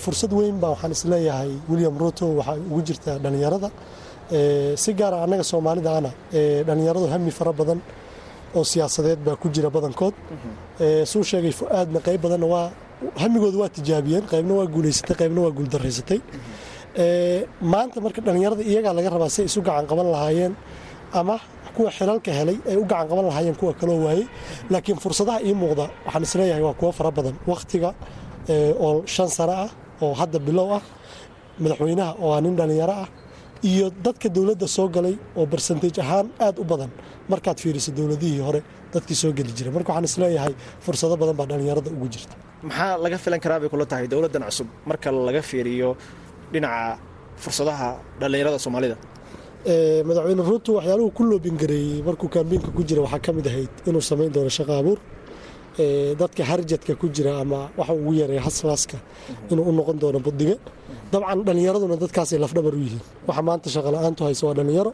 fursad 0.04 0.32
weyn 0.40 0.58
baa 0.62 0.72
waxaan 0.74 0.92
is 0.98 1.04
leeyahay 1.12 1.52
william 1.70 1.96
ruto 2.02 2.26
waxaa 2.40 2.56
ugu 2.72 2.82
jirtaa 2.88 3.16
dhallinyarada. 3.24 3.70
Si 4.84 4.90
gaara 5.00 5.18
annaga 5.26 5.44
soomaalida 5.52 5.92
ana 6.00 6.12
dhallinyaradu 6.68 7.08
hami 7.14 7.32
fara 7.40 7.52
badan 7.60 7.80
oo 8.58 8.64
siyaasadeed 8.72 9.20
baa 9.28 9.36
ku 9.42 9.48
jira 9.56 9.70
badankood. 9.76 10.14
Suu 11.12 11.24
sheegay 11.30 11.54
fu-aadna 11.60 12.00
qayb 12.08 12.22
badanna 12.26 12.48
waa 12.54 12.66
hamigooda 13.22 13.58
waa 13.62 13.70
tijaabiyeen 13.78 14.26
qaybna 14.32 14.54
waa 14.60 14.68
guulaysatay 14.76 15.16
qaybna 15.22 15.40
waa 15.46 15.54
guuldaraysatay 15.58 16.20
maanta 17.74 17.98
marka 18.06 18.20
dhallinyarada 18.26 18.64
iyagaa 18.72 18.94
laga 18.98 19.10
rabaa 19.16 19.30
si 19.36 19.40
ay 19.42 19.48
isu 19.50 19.60
gacan 19.68 19.86
qaban 19.92 20.08
lahaayeen 20.16 20.54
ama 21.20 21.36
kuwa 21.76 21.90
xilalka 21.98 22.32
helay 22.40 22.58
ay 22.70 22.76
u 22.78 22.84
gacan 22.92 23.08
qaban 23.10 23.26
lahaayeen 23.30 23.56
kuwa 23.62 23.74
kaloo 23.80 24.00
waayey. 24.06 24.26
Laakiin 24.72 24.98
fursadaha 25.04 25.40
ii 25.48 25.54
muuqda 25.62 25.86
waxaan 26.06 26.24
is 26.28 26.34
leeyahay 26.40 26.64
waa 26.68 26.74
kuwo 26.80 26.92
fara 26.98 27.12
badan. 27.18 27.36
Wakhtiga 27.52 27.90
oo 28.86 29.04
shan 29.14 29.30
sano 29.38 29.54
ah 29.66 29.70
oo 30.02 30.14
hadda 30.20 30.40
bilow 30.48 30.70
ah 30.78 30.82
madaxweynaha 31.64 32.12
oo 32.24 32.32
ah 32.36 32.42
nin 32.44 32.56
dhallinyaro 32.60 32.94
ah 33.04 33.08
iyo 33.70 33.86
dadka 34.06 34.28
dowladda 34.36 34.68
soo 34.76 34.88
galay 34.96 35.16
oo 35.38 35.46
barsentage 35.46 36.00
ahaan 36.04 36.28
aad 36.46 36.56
u 36.60 36.64
badan. 36.72 36.92
Markaad 37.32 37.58
fiiriso 37.64 37.92
dowladihii 37.98 38.42
hore 38.48 38.62
dadkii 38.94 39.16
soo 39.22 39.32
geli 39.38 39.52
jiray. 39.58 39.72
Marka 39.78 39.90
waxaan 39.92 40.06
is 40.10 40.16
leeyahay 40.22 40.54
fursado 40.86 41.16
badan 41.22 41.36
baa 41.40 41.46
dhallinyarada 41.52 41.90
ugu 41.96 42.08
jirta. 42.14 42.36
Maxaa 42.68 42.98
laga 43.04 43.18
filan 43.24 43.40
karaa 43.44 43.60
bay 43.62 43.70
kula 43.74 43.86
tahay 43.92 44.08
dowladdan 44.14 44.44
cusub? 44.50 44.68
Marka 44.90 45.08
laga 45.28 45.42
fiiriyo 45.50 45.90
dhinaca 46.54 46.98
fursadaha 47.44 47.90
dhallinyarada 48.22 48.60
soomaalida 48.66 48.96
madaxweyne 49.68 50.44
ruuto 50.50 50.70
waxyaaluhu 50.78 51.12
ku 51.18 51.24
loobingareeyey 51.30 52.00
markuu 52.08 52.30
kaambiinka 52.36 52.70
ku 52.76 52.82
jira 52.88 53.02
waxaa 53.06 53.20
ka 53.26 53.32
mid 53.38 53.48
ahayd 53.52 53.70
inuu 53.88 54.02
samayn 54.10 54.32
doono 54.32 54.50
shaqo 54.58 54.74
abuur. 54.80 55.00
Dadka 56.20 56.44
harjadka 56.50 56.96
ku 56.96 57.08
jira 57.16 57.32
ama 57.44 57.60
waxa 57.78 57.94
ugu 57.94 58.12
yareeya 58.22 58.42
haslaaska 58.48 58.98
inuu 59.52 59.66
u 59.70 59.72
noqon 59.78 59.98
doono 60.02 60.20
budiga. 60.26 60.56
Dabcan 61.12 61.40
dhallinyaraduna 61.46 61.96
dadkaasay 62.04 62.40
lafdhabar 62.44 62.74
u 62.76 62.80
yihiin. 62.86 63.02
Waxa 63.28 63.42
maanta 63.48 63.68
shaqola'aantu 63.76 64.22
hayso 64.28 64.44
waa 64.48 64.54
dhallinyaro. 64.58 64.92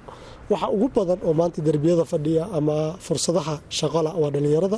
Waxa 0.52 0.68
ugu 0.76 0.88
badan 0.96 1.20
oo 1.28 1.34
maanta 1.40 1.60
derbiyada 1.68 2.06
fadhiya 2.12 2.44
ama 2.58 2.78
fursadaha 3.06 3.56
shaqola 3.80 4.12
waa 4.22 4.32
dhallinyarada. 4.34 4.78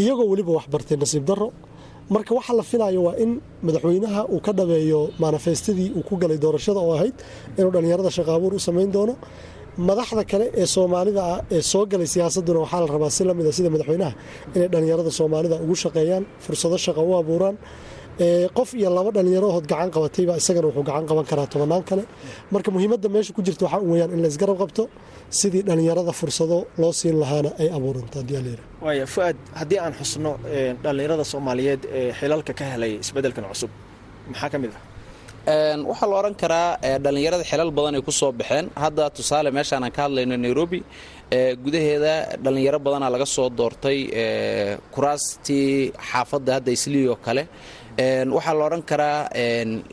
Iyagoo 0.00 0.26
weliba 0.32 0.52
waxbartay 0.58 0.96
nasiib 1.02 1.24
daro 1.28 1.48
marka 2.14 2.32
waxa 2.38 2.52
la 2.58 2.62
filayo 2.70 3.00
waa 3.06 3.16
in 3.24 3.30
madaxweynaha 3.66 4.20
uu 4.34 4.40
ka 4.46 4.52
dhabeeyo 4.58 5.00
manifestadii 5.24 5.88
uu 5.98 6.02
ku 6.08 6.14
galay 6.22 6.38
doorashada 6.44 6.80
oo 6.86 6.92
ahayd 6.96 7.14
inuu 7.58 7.70
dhallinyarada 7.74 8.10
shaqo 8.16 8.30
abuur 8.38 8.52
u 8.54 8.58
samayn 8.68 8.90
doono. 8.96 9.14
Madaxda 9.88 10.22
kale 10.30 10.46
ee 10.60 10.66
soomaalida 10.74 11.22
ah 11.32 11.38
ee 11.56 11.62
soo 11.72 11.84
galay 11.92 12.06
siyaasaduna 12.14 12.60
waxaa 12.64 12.80
la 12.82 12.86
rabaa 12.94 13.10
si 13.16 13.22
lamida 13.28 13.50
sida 13.56 13.68
madaxweynaha 13.74 14.12
inay 14.56 14.68
dhallinyarada 14.72 15.10
soomaalida 15.18 15.56
ugu 15.64 15.74
shaqeeyaan 15.82 16.24
fursado 16.44 16.76
shaqa 16.86 17.00
u 17.02 17.12
abuuraan. 17.20 17.56
Qof 18.58 18.70
iyo 18.80 18.88
laba 18.96 19.10
dhallinyarahood 19.16 19.66
gacan 19.72 19.90
qabatayba 19.96 20.32
isagana 20.40 20.66
wuxuu 20.68 20.84
gacan 20.88 21.04
qaban 21.10 21.24
karaa 21.30 21.46
tobannaan 21.52 21.82
kale. 21.90 22.02
Marka 22.52 22.68
muhiimadda 22.74 23.08
meesha 23.14 23.32
ku 23.36 23.40
jirta 23.46 23.64
waxaa 23.66 23.82
weyaan 23.92 24.10
in 24.16 24.20
laysgarab 24.24 24.56
qabto 24.62 24.82
sidii 25.40 25.62
dhallinyarada 25.68 26.12
fursado 26.20 26.58
loo 26.80 26.92
siin 27.00 27.16
lahaana 27.22 27.50
ay 27.62 27.68
waaya 28.84 29.06
fu-aad 29.14 29.36
haddii 29.60 29.78
aan 29.84 29.94
xusno 30.00 30.30
dhallinyarada 30.84 31.24
soomaaliyeed 31.32 31.82
ee 31.98 32.12
xilalka 32.20 32.52
ka 32.58 32.64
helay 32.72 32.92
isbeddelkan 33.04 33.44
cusub 33.52 33.70
maxaa 34.30 34.50
ka 34.52 34.58
mid 34.62 34.72
ah? 34.78 34.82
Waxaa 35.90 36.08
la 36.10 36.16
odhan 36.20 36.34
karaa 36.42 36.68
dhallinyarada 37.04 37.44
xilal 37.50 37.70
badan 37.78 37.94
ay 37.98 38.02
ku 38.08 38.12
soo 38.20 38.32
baxeen. 38.40 38.66
Hadda 38.84 39.04
tusaale 39.16 39.50
meeshaan 39.56 39.82
aan 39.86 39.92
ka 39.96 40.00
hadlayno 40.06 40.36
nairobi 40.46 40.80
gudaheeda 41.64 42.12
dhallinyaro 42.44 42.78
badanaa 42.86 43.10
laga 43.14 43.26
soo 43.36 43.48
doortay 43.58 43.98
kuraastii 44.94 45.92
xaafadda 46.10 46.50
hadda 46.56 46.70
islii 46.78 47.06
oo 47.12 47.16
kale 47.26 47.42
waxaa 47.98 48.54
la 48.58 48.64
odhan 48.68 48.82
karaa 48.90 49.28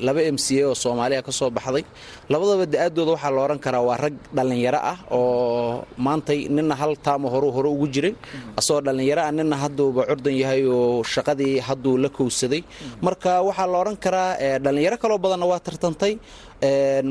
laba 0.05 0.21
m 0.27 0.37
c 0.37 0.59
a 0.61 0.67
oo 0.67 0.75
soomaaliya 0.75 1.21
ka 1.23 1.31
soo 1.31 1.49
baxday. 1.49 1.83
Labadaba 2.29 2.65
da'aaddooda 2.73 3.11
waxaa 3.15 3.31
la 3.35 3.41
odhan 3.45 3.59
karaa 3.65 3.83
waa 3.87 3.97
rag 4.03 4.15
dhallinyaro 4.35 4.79
ah 4.91 4.97
oo 5.11 5.85
maantay 6.05 6.39
nina 6.55 6.75
hal 6.75 6.93
taamo 7.05 7.27
horu 7.33 7.49
hore 7.55 7.69
ugu 7.75 7.87
jiray. 7.93 8.13
Asagoo 8.59 8.81
dhallinyaro 8.87 9.21
ah 9.27 9.31
nina 9.31 9.55
hadduuba 9.63 10.01
curdan 10.09 10.35
yahay 10.41 10.61
oo 10.67 11.03
shaqadii 11.13 11.59
hadduu 11.67 11.95
la 12.03 12.09
kowsaday. 12.17 12.61
Marka 13.05 13.31
waxaa 13.47 13.67
la 13.71 13.77
odhan 13.83 13.97
karaa 14.05 14.59
dhallinyaro 14.65 14.97
kaloo 15.03 15.17
badanna 15.23 15.45
waa 15.51 15.59
tartantay 15.67 16.13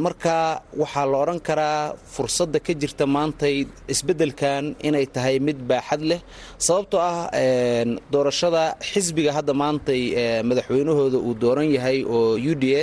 marka 0.04 0.62
waxaa 0.80 1.06
la 1.12 1.16
odhan 1.23 1.40
karaa 1.49 1.92
fursadda 2.14 2.59
ka 2.66 2.73
jirta 2.82 3.04
maantay 3.16 3.56
isbeddelkan 3.94 4.64
inay 4.88 5.06
tahay 5.14 5.37
mid 5.47 5.59
baaxad 5.71 6.00
leh 6.11 6.21
sababtoo 6.66 7.00
ah 7.11 7.28
doorashada 8.12 8.62
xisbiga 8.90 9.30
hadda 9.38 9.52
maantay 9.62 10.02
madaxweynahooda 10.49 11.18
uu 11.28 11.35
dooran 11.42 11.68
yahay 11.76 11.99
oo 12.16 12.37
u 12.50 12.54
d 12.62 12.64
a 12.80 12.82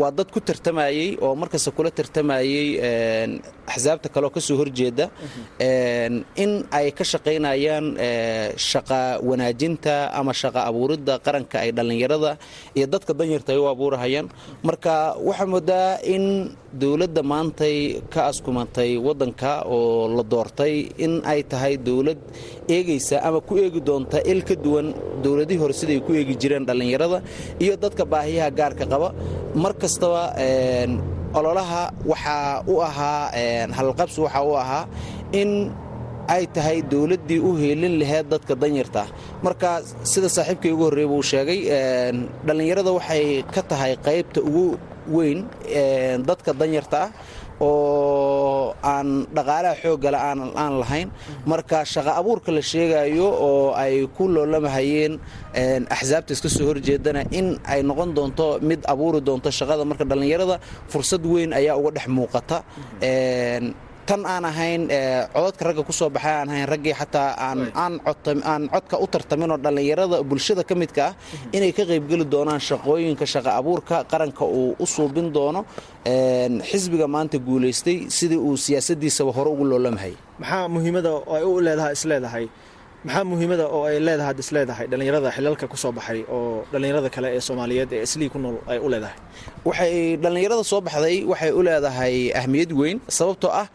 waa 0.00 0.10
dad 0.18 0.28
ku 0.34 0.40
tartamayey 0.48 1.08
oo 1.24 1.34
markasta 1.42 1.70
kula 1.76 1.90
tartamayey 1.98 2.66
axsaabta 3.72 4.08
kaleoo 4.14 4.32
ka 4.36 4.40
horjeeda 4.60 5.06
in 6.42 6.52
ay 6.78 6.86
ka 6.98 7.04
shaqaynayaan 7.12 7.86
shaqa 8.70 9.00
wanaajinta 9.28 9.94
ama 10.18 10.32
shaqa 10.42 10.60
abuuridda 10.70 11.14
qaranka 11.26 11.56
ay 11.64 11.70
dhallinyarada 11.76 12.32
iyo 12.76 12.86
dadka 12.94 13.12
danyarta 13.20 13.50
ay 13.54 13.58
u 13.62 13.66
abuurahayaan. 13.74 14.26
Marka 14.68 14.94
waxaa 15.36 15.46
moodaa 15.52 15.98
in 16.14 16.24
dowladda 16.82 17.22
maantay 17.32 17.76
ka 18.12 18.20
askumatay 18.30 18.90
waddanka 19.06 19.52
oo 19.68 20.08
la 20.16 20.22
doortay 20.32 20.74
in 21.04 21.20
ay 21.32 21.40
tahay 21.50 21.74
dowlad 21.88 22.18
eegaysa 22.68 23.16
ama 23.26 23.40
ku 23.48 23.54
eegi 23.56 23.80
doonta 23.88 24.18
il 24.32 24.40
ka 24.48 24.54
duwan 24.64 24.86
dowladihii 25.24 25.60
hore 25.62 25.72
siday 25.80 26.00
ku 26.06 26.12
eegi 26.18 26.34
jireen 26.40 26.64
dhallinyarada 26.68 27.18
iyo 27.60 27.76
dadka 27.76 28.04
baahiyaha 28.12 28.50
gaarka 28.58 28.84
qaba. 28.92 29.08
Mar 29.62 29.72
kastaba 29.82 30.22
ololaha 31.38 31.82
waxaa 32.10 32.62
u 32.72 32.80
ahaa 32.88 33.30
halqabsi 33.78 34.18
waxaa 34.24 34.44
u 34.50 34.54
ahaa 34.62 34.84
in 35.40 35.50
ay 36.28 36.44
tahay 36.54 36.78
dowladdii 36.92 37.40
u 37.48 37.50
heelin 37.60 37.94
laheyd 38.00 38.26
dadka 38.32 38.54
danyarta. 38.62 39.02
Ah 39.04 39.08
marka 39.44 39.70
sida 40.12 40.28
saaxiibkay 40.36 40.70
ugu 40.74 40.84
horreeya 40.88 41.08
buu 41.12 41.22
sheegay 41.32 41.60
dhallinyarada 42.46 42.90
waxay 42.98 43.42
ka 43.54 43.62
tahay 43.70 43.92
qaybta 44.06 44.40
ugu 44.48 44.66
weyn 45.14 45.38
dadka 46.28 46.50
danyarta 46.60 47.00
ah 47.06 47.10
oo 47.60 48.74
aan 48.84 49.08
dhaqaalaha 49.36 49.74
xooggale 49.82 50.18
aan 50.20 50.72
lahayn. 50.82 51.08
Marka 51.50 51.78
shaqa 51.92 52.12
abuurka 52.20 52.50
la 52.52 52.60
sheegayo 52.60 53.28
oo 53.48 53.72
ay 53.82 54.04
ku 54.16 54.28
loolamahayeen 54.34 55.14
axsaabta 55.96 56.32
iska 56.36 56.48
soo 56.56 56.66
horjeedana 56.70 57.22
in 57.38 57.46
ay 57.72 57.80
noqon 57.88 58.10
doonto 58.16 58.46
mid 58.68 58.80
abuuri 58.92 59.20
doonto 59.28 59.48
shaqada. 59.58 59.82
Marka 59.90 60.04
dhallinyarada 60.10 60.56
fursad 60.92 61.22
weyn 61.32 61.50
ayaa 61.58 61.76
uga 61.80 61.90
dhex 61.96 62.06
muuqata 62.16 62.58
tan 64.08 64.22
aan 64.32 64.44
ahayn 64.50 64.82
codadka 65.34 65.62
ragga 65.68 65.82
ku 65.88 65.92
soo 65.92 66.10
baxay 66.16 66.34
aan 66.40 66.48
ahayn 66.52 66.66
raggii 66.72 66.94
xataa 67.00 67.30
aan 68.52 68.62
codka 68.74 68.96
u 69.04 69.06
tartaminoo 69.14 69.58
dhallinyarada 69.64 70.16
bulshada 70.30 70.62
ka 70.68 70.74
midka 70.82 71.02
ah 71.10 71.12
inay 71.56 71.72
ka 71.78 71.82
qaybgeli 71.90 72.24
doonaan 72.34 72.60
shaqooyinka 72.68 73.26
shaqa 73.34 73.50
abuurka 73.60 73.96
qaranka 74.10 74.44
uu 74.58 74.76
u 74.78 74.86
suubin 74.94 75.26
doono 75.36 75.60
xisbiga 76.70 77.06
maanta 77.14 77.38
guulaystay 77.48 77.98
sidii 78.18 78.40
uu 78.48 78.56
siyaasadiisaba 78.64 79.30
hore 79.36 79.50
ugu 79.54 79.64
loolamhay. 79.70 80.12
Maxaa 80.40 80.68
muhiimada 80.74 81.10
ay 81.36 81.42
u 81.50 81.60
leedahay 81.66 81.92
isleedahay 81.98 82.44
maxaa 83.06 83.24
muhiimada 83.30 83.64
oo 83.76 83.82
ay 83.90 83.96
leedahay 84.06 84.32
ad 84.34 84.38
isleedahay 84.44 84.86
dhallinyarada 84.90 85.28
xilalka 85.36 85.64
ku 85.72 85.76
soo 85.82 85.92
baxay 85.98 86.20
oo 86.36 86.64
dhallinyarada 86.72 87.08
kale 87.14 87.28
ee 87.36 87.40
soomaaliyeed 87.48 87.90
ee 87.96 88.02
islii 88.06 88.28
ku 88.34 88.38
nool 88.44 88.56
ay 88.72 88.78
u 88.86 88.88
leedahay? 88.92 89.16
Waxay 89.68 89.94
dhallinyarada 90.22 90.64
soo 90.70 90.80
baxday 90.86 91.16
waxay 91.30 91.50
u 91.58 91.60
leedahay 91.68 92.16
ahmiyad 92.40 92.70
weyn 92.80 92.98
sababtoo 93.18 93.52
ah 93.62 93.66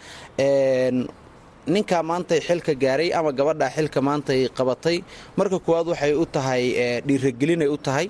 ninkaa 1.67 2.01
maantay 2.03 2.39
xilka 2.47 2.73
gaaray 2.83 3.09
ama 3.13 3.31
gabadhaa 3.31 3.69
xilka 3.75 3.99
maantay 4.07 4.39
qabatay 4.57 4.97
marka 5.37 5.57
koowaad 5.65 5.87
waxay 5.93 6.13
u 6.17 6.25
tahay 6.35 6.63
dhiiragelinay 7.07 7.69
u 7.69 7.77
tahay 7.77 8.07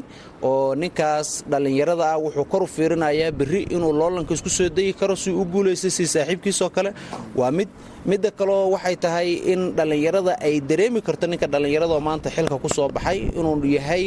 oo 0.49 0.71
ninkaas 0.81 1.29
dhallinyarada 1.51 2.05
ah 2.13 2.17
wuxuu 2.23 2.45
kor 2.51 2.63
u 2.63 2.67
fiirinayaa 2.75 3.31
berri 3.39 3.61
inuu 3.75 3.91
loolanka 3.99 4.33
isku 4.37 4.49
soo 4.57 4.69
degi 4.77 4.93
karo 4.99 5.15
si 5.23 5.29
u 5.31 5.43
guulaystay 5.53 5.91
si 5.97 6.03
saaxiibkiisoo 6.13 6.69
kale. 6.75 6.91
Waa 7.39 7.51
mid 7.57 7.67
midda 8.09 8.31
kaleo 8.39 8.71
waxay 8.73 8.95
tahay 9.03 9.29
in 9.51 9.61
dhallinyarada 9.77 10.33
ay 10.47 10.55
dareemi 10.69 10.99
karto 11.07 11.25
ninka 11.31 11.47
dhallinyarada 11.53 11.99
maanta 12.07 12.29
xilka 12.35 12.55
ku 12.63 12.69
soo 12.75 12.87
baxay 12.95 13.19
inuu 13.37 13.57
yahay 13.77 14.05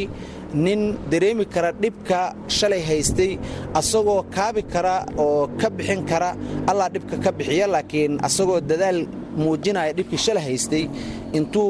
nin 0.64 0.80
dareemi 1.12 1.44
kara 1.54 1.70
dhibka 1.82 2.20
shalay 2.56 2.82
haystay 2.88 3.32
asagoo 3.80 4.20
kaabi 4.36 4.62
kara 4.72 4.96
oo 5.24 5.46
ka 5.60 5.68
bixin 5.76 6.02
kara. 6.10 6.30
Allaa 6.70 6.88
dhibka 6.94 7.16
ka 7.24 7.30
bixiya 7.38 7.66
laakiin 7.74 8.12
asagoo 8.26 8.60
dadaal 8.70 8.98
muujinaya 9.43 9.93
dhibkii 9.99 10.21
shalay 10.26 10.45
haystay 10.49 10.85
intuu 11.38 11.69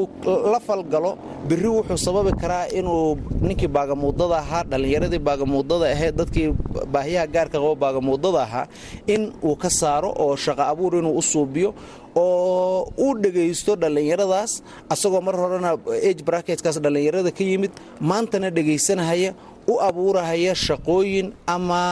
la 0.53 0.59
falgalo 0.67 1.11
berri 1.49 1.69
wuxuu 1.75 1.97
sababi 2.05 2.31
karaa 2.41 2.65
inuu 2.79 3.17
ninkii 3.47 3.67
baagamuudada 3.77 4.37
ahaa 4.43 4.63
dhallinyaradii 4.71 5.21
baagamuudada 5.27 5.85
ahayd 5.95 6.15
dadkii 6.19 6.47
baahiyaha 6.93 7.27
gaarka 7.35 7.57
qabo 7.61 7.73
baagamuudada 7.83 8.39
ahaa 8.47 8.65
in 9.13 9.21
uu 9.49 9.55
ka 9.63 9.69
saaro 9.79 10.09
oo 10.23 10.35
shaqo 10.45 10.63
abuur 10.71 10.93
inuu 10.99 11.13
u 11.17 11.21
suubiyo 11.31 11.69
oo 12.15 12.91
uu 13.05 13.13
dhegaysto 13.23 13.71
dhallinyaradaas 13.81 14.51
asagoo 14.93 15.21
mar 15.27 15.35
horena 15.41 15.71
age 16.09 16.21
bracketkaas 16.29 16.77
dhallinyarada 16.83 17.31
ka 17.37 17.43
yimid 17.51 17.71
maantana 18.09 18.49
dhegaysanahaya 18.57 19.31
u 19.67 19.75
abuurahaya 19.87 20.53
shaqooyin 20.67 21.27
ama 21.55 21.83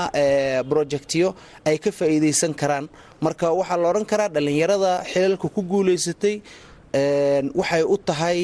brojectyo 0.69 1.27
ay 1.69 1.77
ka 1.83 1.91
faa'iidaysan 1.99 2.53
karaan. 2.61 2.85
Marka 3.25 3.47
waxaa 3.59 3.77
la 3.81 3.87
odhan 3.91 4.05
karaa 4.11 4.29
dhallinyarada 4.35 4.91
xilalka 5.11 5.47
ku 5.55 5.61
guulaysatay 5.71 6.35
waxay 7.59 7.83
u 7.83 7.95
tahay 8.07 8.39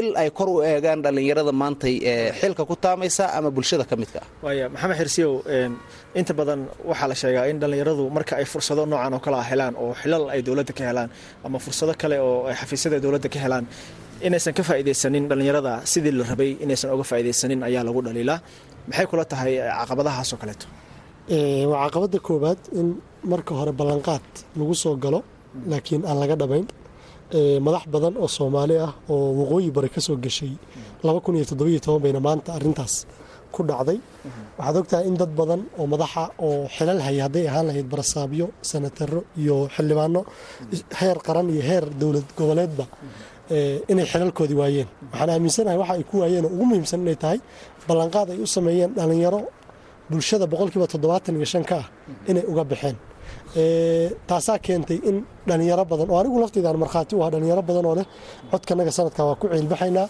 il 0.00 0.08
ay 0.22 0.30
kor 0.38 0.48
u 0.48 0.56
eegaan 0.70 1.00
dhallinyarada 1.04 1.52
maantay 1.62 1.94
xilka 2.40 2.62
ku 2.70 2.74
taamaysa 2.84 3.24
ama 3.36 3.50
bulshada 3.56 3.84
ka 3.90 3.94
midka. 4.00 4.20
Ah 4.42 4.68
maxamed 4.74 4.96
xirsiyow 5.00 5.32
inta 6.20 6.32
badan 6.38 6.60
waxaa 6.90 7.08
la 7.10 7.14
sheegaa 7.22 7.46
in 7.52 7.58
dhallinyaradu 7.62 8.04
marka 8.16 8.32
ay 8.40 8.46
fursado 8.52 8.82
noocan 8.90 9.14
oo 9.16 9.20
kale 9.24 9.36
a 9.42 9.44
helaan 9.50 9.74
oo 9.82 9.92
xilal 10.02 10.24
ay 10.34 10.40
dowladda 10.46 10.72
ka 10.78 10.82
helaan 10.90 11.10
ama 11.46 11.58
fursado 11.64 11.92
kale 12.02 12.16
oo 12.26 12.46
ay 12.50 12.54
xafiisyada 12.60 12.96
dowladda 13.04 13.28
ka 13.34 13.38
helaan 13.44 13.64
inaysan 14.26 14.52
ka 14.58 14.62
faa'iidaysanin 14.68 15.24
dhallinyarada 15.30 15.72
sidii 15.92 16.12
la 16.18 16.24
rabay 16.32 16.50
inaysan 16.64 16.88
uga 16.94 17.04
faa'iidaysanin 17.10 17.60
ayaa 17.68 17.82
lagu 17.88 18.00
dhaliilaa 18.06 18.38
maxay 18.88 19.06
kula 19.10 19.24
tahay 19.32 19.52
caqabadahaasoo 19.80 20.38
kaleeto? 20.42 20.66
Waa 21.70 21.84
caqabadda 21.86 22.18
koowaad 22.26 22.60
in 22.80 22.86
marka 23.32 23.52
hore 23.60 23.72
ballanqaad 23.80 24.26
lagu 24.58 24.74
soo 24.82 24.94
galo 25.04 25.20
laakiin 25.70 26.02
aan 26.10 26.18
laga 26.22 26.36
dhabayn. 26.42 26.66
Madax 27.66 27.84
badan 27.94 28.14
oo 28.22 28.28
soomaali 28.36 28.74
ah 28.86 28.92
oo 29.12 29.26
waqooyi 29.40 29.68
bari 29.76 29.88
ka 29.94 30.00
soo 30.06 30.16
gashay 30.24 30.52
bayna 32.04 32.20
maanta 32.26 32.50
arintaas 32.58 32.94
ku 33.54 33.60
dhacday. 33.70 33.98
Waxaad 34.58 34.76
ogtahay 34.80 35.04
in 35.10 35.14
dad 35.20 35.32
badan 35.40 35.60
oo 35.78 35.86
madaxa 35.92 36.22
oo 36.46 36.66
xilal 36.76 37.00
haya 37.06 37.22
hadday 37.26 37.44
ahaan 37.50 37.66
lahayd 37.68 37.86
barasaabyo 37.92 38.46
sanataro 38.70 39.20
iyo 39.42 39.56
xildhibaano 39.74 40.20
heer 41.00 41.18
qaran 41.26 41.46
iyo 41.54 41.62
heer 41.68 41.84
dowlad 42.00 42.28
goboleedba 42.38 42.84
inay 43.92 44.06
xilalkoodii 44.12 44.58
waayeen. 44.62 44.88
Waxaan 45.12 45.30
aaminsanahay 45.34 45.78
waxa 45.82 45.94
ay 45.98 46.04
ku 46.10 46.14
waayeen 46.22 46.44
oo 46.46 46.52
ugu 46.54 46.64
muhiimsan 46.70 47.00
inay 47.04 47.16
tahay 47.24 47.38
ballanqaad 47.88 48.28
ay 48.34 48.38
u 48.44 48.46
sameeyeen 48.56 48.90
dhallinyaro 48.98 49.40
bulshada 50.10 50.46
boqolkiiba 50.52 50.86
toddobaatan 50.92 51.34
iyo 51.38 51.46
shan 51.52 51.64
ka 51.70 51.76
ah 51.82 51.86
inay 52.30 52.44
uga 52.52 52.64
baxeen. 52.72 52.96
Taasaa 54.28 54.58
keentay 54.66 54.98
in 55.10 55.16
dhallinyaro 55.48 55.84
badan 55.92 56.08
oo 56.12 56.18
anigu 56.22 56.36
lafteydaan 56.42 56.78
markhaati 56.84 57.12
u 57.18 57.22
ah 57.24 57.30
dhallinyaro 57.32 57.62
badan 57.70 57.84
oo 57.90 57.94
leh 57.98 58.06
codkanaga 58.52 58.92
sanadkan 58.98 59.24
waa 59.28 59.36
ku 59.40 59.46
ciilbaxaynaa 59.52 60.06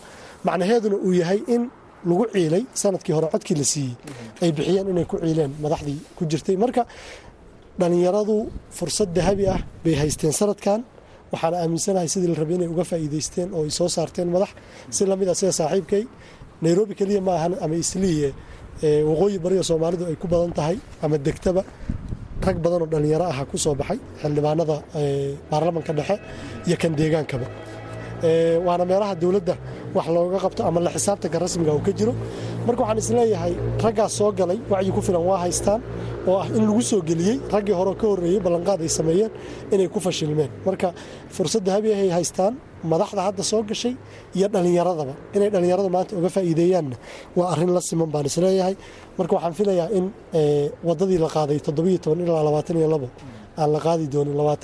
macnaheeduna 0.46 0.96
uu 1.06 1.12
yahay 1.22 1.40
in 1.54 1.62
lagu 2.08 2.24
ciilay 2.34 2.62
sannadkii 2.82 3.14
hore 3.16 3.28
codkii 3.34 3.56
la 3.60 3.64
siiyey 3.72 3.94
ay 4.42 4.50
bixiyeen 4.56 4.86
inay 4.92 5.06
ku 5.10 5.16
ciileen 5.24 5.52
madaxdii 5.64 5.98
ku 6.16 6.22
jirtay. 6.30 6.56
Marka 6.62 6.82
dhallinyaradu 7.80 8.36
fursad 8.78 9.08
dahabi 9.16 9.44
ah 9.54 9.60
bay 9.84 9.94
haysteen 10.02 10.32
sanadkan 10.40 10.80
waxaana 11.32 11.56
aaminsanahay 11.64 12.08
sidii 12.14 12.28
la 12.32 12.36
rabay 12.42 12.56
inay 12.58 12.68
uga 12.74 12.84
faa'iidaysteen 12.90 13.48
oo 13.56 13.62
ay 13.66 13.70
soo 13.78 13.88
saarteen 13.96 14.28
madax. 14.34 14.50
Si 14.96 15.02
la 15.10 15.14
mid 15.20 15.28
a 15.28 15.34
sida 15.40 15.52
saaxiibkay 15.60 16.02
nairobi 16.64 16.94
keliya 16.98 17.20
ma 17.26 17.32
ahan 17.38 17.52
ama 17.64 17.74
isliiye 17.82 18.28
waqooyi 19.10 19.36
bariga 19.44 19.62
soomaalidu 19.70 20.04
ay 20.10 20.16
ku 20.22 20.26
badan 20.32 20.52
tahay 20.58 20.76
ama 21.04 21.16
degtaba. 21.26 21.62
Rag 22.46 22.56
badan 22.64 22.80
oo 22.84 22.88
dhallinyaro 22.92 23.26
aha 23.32 23.42
ku 23.50 23.56
soo 23.64 23.74
baxay 23.80 23.98
xildhibaanada 24.22 24.76
baarlamanka 25.50 25.92
dhexe 25.98 26.16
iyo 26.68 26.76
kan 26.82 26.92
deegaankaba 27.00 27.46
waana 28.66 28.84
meelaha 28.90 29.14
dowladda 29.22 29.54
wax 29.96 30.06
looga 30.14 30.38
qabto 30.44 30.60
ama 30.68 30.80
la 30.86 30.90
xisaabtanka 30.96 31.38
rasmiga 31.44 31.72
uu 31.76 31.82
ka 31.86 31.92
jiro. 31.98 32.12
Marka 32.66 32.80
waxaan 32.82 32.98
is 33.02 33.10
leeyahay 33.16 33.52
raggaas 33.84 34.12
soo 34.18 34.30
galay 34.38 34.58
wacyi 34.72 34.90
ku 34.96 35.00
filan 35.06 35.22
waa 35.30 35.38
haystaan 35.44 35.80
oo 36.28 36.36
ah 36.42 36.46
in 36.56 36.62
lagu 36.68 36.82
soo 36.90 37.00
geliyey 37.08 37.36
raggii 37.54 37.74
hore 37.80 37.92
ka 38.00 38.06
horreeyey 38.10 38.40
ballanqaad 38.44 38.80
ay 38.80 38.88
sameeyeen 38.98 39.30
inay 39.74 39.88
ku 39.94 39.98
fashilmeen. 40.06 40.50
Marka 40.66 40.88
fursad 41.36 41.62
dahabi 41.68 41.88
ahay 41.96 42.10
haystaan 42.16 42.52
madaxda 42.92 43.20
hadda 43.28 43.42
soo 43.50 43.62
gashay 43.70 43.94
iyo 44.36 44.46
dhallinyaradaba 44.54 45.14
inay 45.36 45.48
dhallinyarada 45.54 45.88
maanta 45.96 46.12
uga 46.20 46.28
faa'iideeyaanna 46.36 46.96
waa 47.38 47.48
arrin 47.52 47.70
la 47.76 47.80
siman 47.88 48.08
baan 48.14 48.26
is 48.30 48.36
leeyahay. 48.44 48.74
Marka 49.18 49.32
waxaan 49.36 49.54
filayaa 49.58 49.88
in 49.98 50.04
waddadii 50.88 51.18
la 51.24 51.28
qaaday 51.36 51.58
ilaa 52.24 53.00
aan 53.60 53.68
la 53.74 53.80
qaadi 53.86 54.06
doonin 54.14 54.34
ilaa 54.34 54.56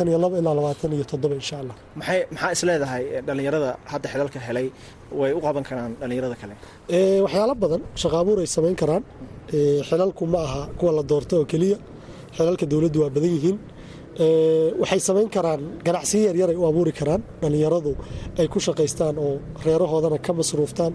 insha 1.41 1.57
allah. 1.63 1.77
Maxaa 1.99 2.51
isleedahay 2.57 3.03
dhallinyarada 3.27 3.71
hadda 3.93 4.07
xilalka 4.13 4.39
helay 4.49 4.67
way 5.21 5.31
u 5.39 5.41
qaban 5.47 5.65
karaan 5.69 5.93
dhallinyarada 6.01 6.37
kale? 6.43 6.55
Waxyaalo 7.25 7.55
badan 7.65 7.83
shaqo 8.03 8.17
abuur 8.23 8.39
ay 8.45 8.49
samayn 8.57 8.77
karaan. 8.83 9.03
Xilalku 9.89 10.25
ma 10.33 10.39
aha 10.47 10.63
kuwa 10.79 10.93
la 10.99 11.03
doorto 11.11 11.35
oo 11.41 11.45
keliya. 11.53 11.79
Xilalka 12.37 12.65
dowladdu 12.73 12.99
waa 13.03 13.11
badan 13.17 13.31
yihiin. 13.37 13.57
Waxay 14.83 15.01
samayn 15.09 15.29
karaan 15.37 15.61
ganacsiyo 15.87 16.23
yaryar 16.29 16.49
ay 16.53 16.57
u 16.63 16.65
abuuri 16.71 16.93
karaan. 17.01 17.23
Dhallinyaradu 17.43 17.93
ay 18.41 18.47
ku 18.53 18.59
shaqaystaan 18.67 19.15
oo 19.25 19.33
reerahoodana 19.67 20.19
ka 20.27 20.33
masruuftaan 20.39 20.93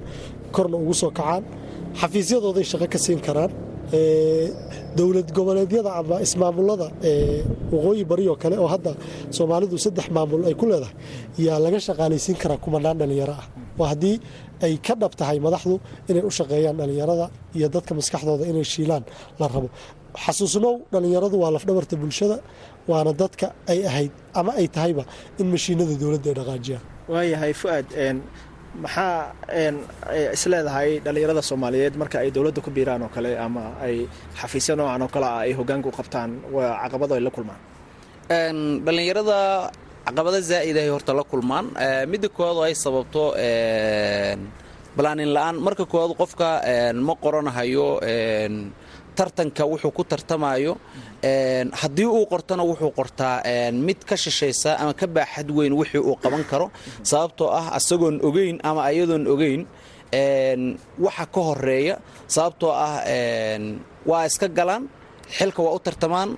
korna 0.56 0.78
ugu 0.84 0.94
soo 1.02 1.12
kacaan. 1.20 1.44
Xafiisyadooday 2.02 2.66
shaqo 2.72 2.88
ka 2.94 2.98
siin 3.06 3.20
karaan 3.28 3.52
dowlad 4.98 5.30
goboleedyada 5.38 5.92
ama 6.00 6.16
ismaamulada 6.26 6.88
waqooyi 7.74 8.04
bari 8.12 8.26
oo 8.32 8.36
kale 8.44 8.56
oo 8.64 8.68
hadda 8.74 8.92
soomaalidu 9.38 9.78
saddex 9.86 10.08
maamul 10.16 10.42
ay 10.50 10.56
ku 10.60 10.66
leedahay 10.72 10.94
yaa 11.46 11.60
laga 11.66 11.80
shaqaalaysiin 11.88 12.38
karaa 12.42 12.58
kumanaan 12.66 12.98
dhallinyaro 13.00 13.34
ah. 13.42 13.46
Waa 13.80 13.90
haddii 13.94 14.16
ay 14.66 14.74
ka 14.86 14.94
dhab 15.02 15.14
tahay 15.20 15.38
madaxdu 15.48 15.76
inay 16.10 16.24
u 16.30 16.32
shaqeeyaan 16.40 16.76
dhallinyarada 16.80 17.26
iyo 17.58 17.68
dadka 17.76 17.92
maskaxdooda 18.00 18.44
inay 18.52 18.64
shiilaan 18.74 19.04
la 19.40 19.46
rabo. 19.54 19.70
Xasuusnow 20.24 20.74
dhallinyaradu 20.94 21.36
waa 21.44 21.52
lafdhabarta 21.56 21.96
bulshada 22.02 22.38
waana 22.92 23.12
dadka 23.22 23.48
ay 23.72 23.80
ahayd 23.90 24.12
ama 24.40 24.52
ay 24.60 24.68
tahayba 24.76 25.04
in 25.40 25.46
mashiinada 25.54 25.94
dowladda 26.02 26.28
ay 26.32 26.36
dhaqaajiyaan. 26.40 26.84
Waayahay 27.14 27.54
fu'aad 27.62 27.88
maxaa 28.84 29.36
isleedahay 30.38 30.90
dhallinyarada 31.06 31.42
soomaaliyeed 31.50 31.96
marka 32.02 32.18
ay 32.24 32.30
dowladda 32.36 32.62
ku 32.66 32.70
biiraan 32.72 33.02
oo 33.06 33.10
kale 33.16 33.32
ama 33.46 33.64
ay 33.86 34.08
xafiisya 34.40 34.74
noocan 34.80 35.02
oo 35.06 35.10
kale 35.16 35.28
ah 35.28 35.40
ay 35.46 35.52
hogaanka 35.60 35.88
u 35.90 35.94
qabtaan 36.00 36.30
caqabado 36.84 37.14
ay 37.18 37.24
la 37.28 37.32
kulmaan? 37.36 37.60
Dhallinyarada 38.86 39.38
caqabado 40.08 40.40
zaa'id 40.52 40.78
ay 40.84 40.90
horta 40.90 41.12
la 41.20 41.24
kulmaan. 41.32 41.66
Midda 42.12 42.28
koowaad 42.38 42.58
oo 42.58 42.64
ay 42.70 42.76
sababto 42.84 43.24
balaanin 44.98 45.30
la'aan. 45.36 45.56
Marka 45.66 45.84
koowaad 45.92 46.14
qofka 46.22 46.48
ma 47.08 47.14
qoranahayo 47.24 47.88
tartanka 49.18 49.64
wuxuu 49.72 49.92
ku 49.98 50.04
tartamayo 50.12 50.74
haddii 51.82 52.06
uu 52.18 52.26
qortona 52.32 52.64
wuxuu 52.70 52.92
qortaa 53.00 53.36
mid 53.88 54.00
ka 54.10 54.16
shishaysa 54.24 54.72
ama 54.82 54.94
ka 55.00 55.06
baaxad 55.16 55.50
weyn 55.58 55.74
wixii 55.80 56.02
uu 56.10 56.16
qaban 56.24 56.44
karo. 56.52 56.68
Sababtoo 57.10 57.50
ah 57.60 57.68
asagoon 57.78 58.16
ogeyn 58.28 58.58
ama 58.70 58.82
ayadoon 58.90 59.26
ogeyn 59.34 59.62
waxa 61.06 61.26
ka 61.34 61.40
horreeya 61.48 61.96
sababtoo 62.36 62.72
ah 62.86 62.96
waa 64.10 64.26
iska 64.30 64.48
galaan 64.58 64.84
xilka 65.38 65.60
waa 65.66 65.76
u 65.78 65.80
tartamaan 65.88 66.30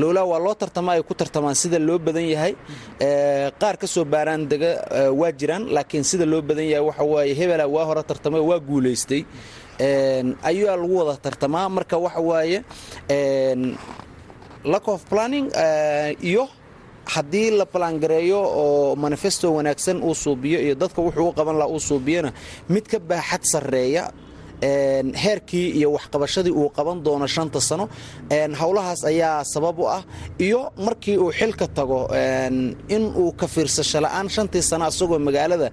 lowlaa 0.00 0.24
waa 0.30 0.38
loo 0.44 0.54
tartamaa 0.62 0.94
ay 0.96 1.02
ku 1.08 1.14
tartamaan 1.14 1.54
sida 1.62 1.78
loo 1.88 1.98
badan 2.06 2.26
yahay. 2.34 2.52
Qaar 3.60 3.76
ka 3.80 3.86
soo 3.94 4.04
baaraan 4.12 4.42
dega 4.50 4.70
waa 5.20 5.32
jiraan 5.40 5.64
laakiin 5.74 6.04
sida 6.10 6.24
loo 6.32 6.42
badan 6.48 6.66
yahay 6.72 6.84
waxa 6.88 7.04
waaye 7.12 7.32
hebela 7.40 7.64
waa 7.74 7.84
hore 7.88 8.02
tartamay 8.10 8.40
waa 8.50 8.60
guulaystay 8.68 9.22
ayaa 10.50 10.76
lagu 10.80 10.94
wada 10.98 11.16
tartamaa. 11.24 11.68
Marka 11.76 11.96
waxa 12.04 12.20
waaye 12.20 12.58
lack 14.72 14.86
of 14.88 15.00
planning 15.10 15.46
iyo 16.22 16.48
haddii 17.14 17.50
la 17.58 17.64
balangareeyo 17.66 18.38
oo 18.62 18.96
manifesto 18.96 19.54
wanaagsan 19.54 19.98
uu 20.02 20.14
suubiyo 20.14 20.58
iyo 20.62 20.74
dadka 20.74 21.02
wuxuu 21.02 21.28
u 21.28 21.32
qaban 21.38 21.56
laha 21.58 21.68
uu 21.74 21.80
suubiyona 21.80 22.30
mid 22.68 22.84
ka 22.92 22.98
baaxad 22.98 23.42
sarreeya 23.52 24.12
heerkii 24.62 25.68
iyo 25.78 25.88
waxqabashadii 25.96 26.50
uu 26.60 26.68
qaban 26.76 26.98
doono 27.04 27.26
shanta 27.26 27.60
sano. 27.68 27.84
Howlahaas 28.60 29.00
ayaa 29.10 29.44
sabab 29.44 29.78
u 29.78 29.86
ah. 29.96 30.02
Iyo 30.46 30.60
markii 30.86 31.16
uu 31.18 31.32
xilka 31.38 31.66
tago 31.76 32.00
in 32.94 33.04
uu 33.22 33.32
ka 33.40 33.46
fiirsasho 33.54 33.98
la'aan 34.04 34.28
shantii 34.34 34.62
sano 34.70 34.84
asagoo 34.90 35.18
magaalada 35.26 35.68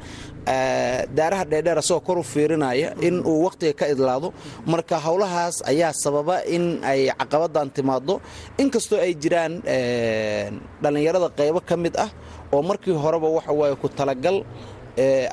daaraha 1.18 1.46
dheerdheer 1.52 1.78
asagoo 1.82 2.02
kor 2.08 2.18
u 2.18 2.24
fiirinaya 2.24 2.90
in 3.08 3.16
uu 3.32 3.44
wakhtiga 3.46 3.74
ka 3.80 3.86
idlaado. 3.94 4.28
Marka 4.72 4.96
howlahaas 5.06 5.56
ayaa 5.72 5.94
sababa 6.04 6.36
in 6.56 6.66
ay 6.92 7.02
caqabadan 7.20 7.68
timaado 7.76 8.16
inkastoo 8.64 9.00
ay 9.06 9.14
jiraan 9.22 9.54
dhallinyarada 10.82 11.30
qaybo 11.40 11.60
ka 11.70 11.76
mid 11.84 11.96
ah 12.06 12.10
oo 12.54 12.62
markii 12.70 12.94
horeba 13.04 13.28
waxa 13.38 13.52
waaye 13.60 13.76
ku 13.82 13.88
talagal 14.00 14.38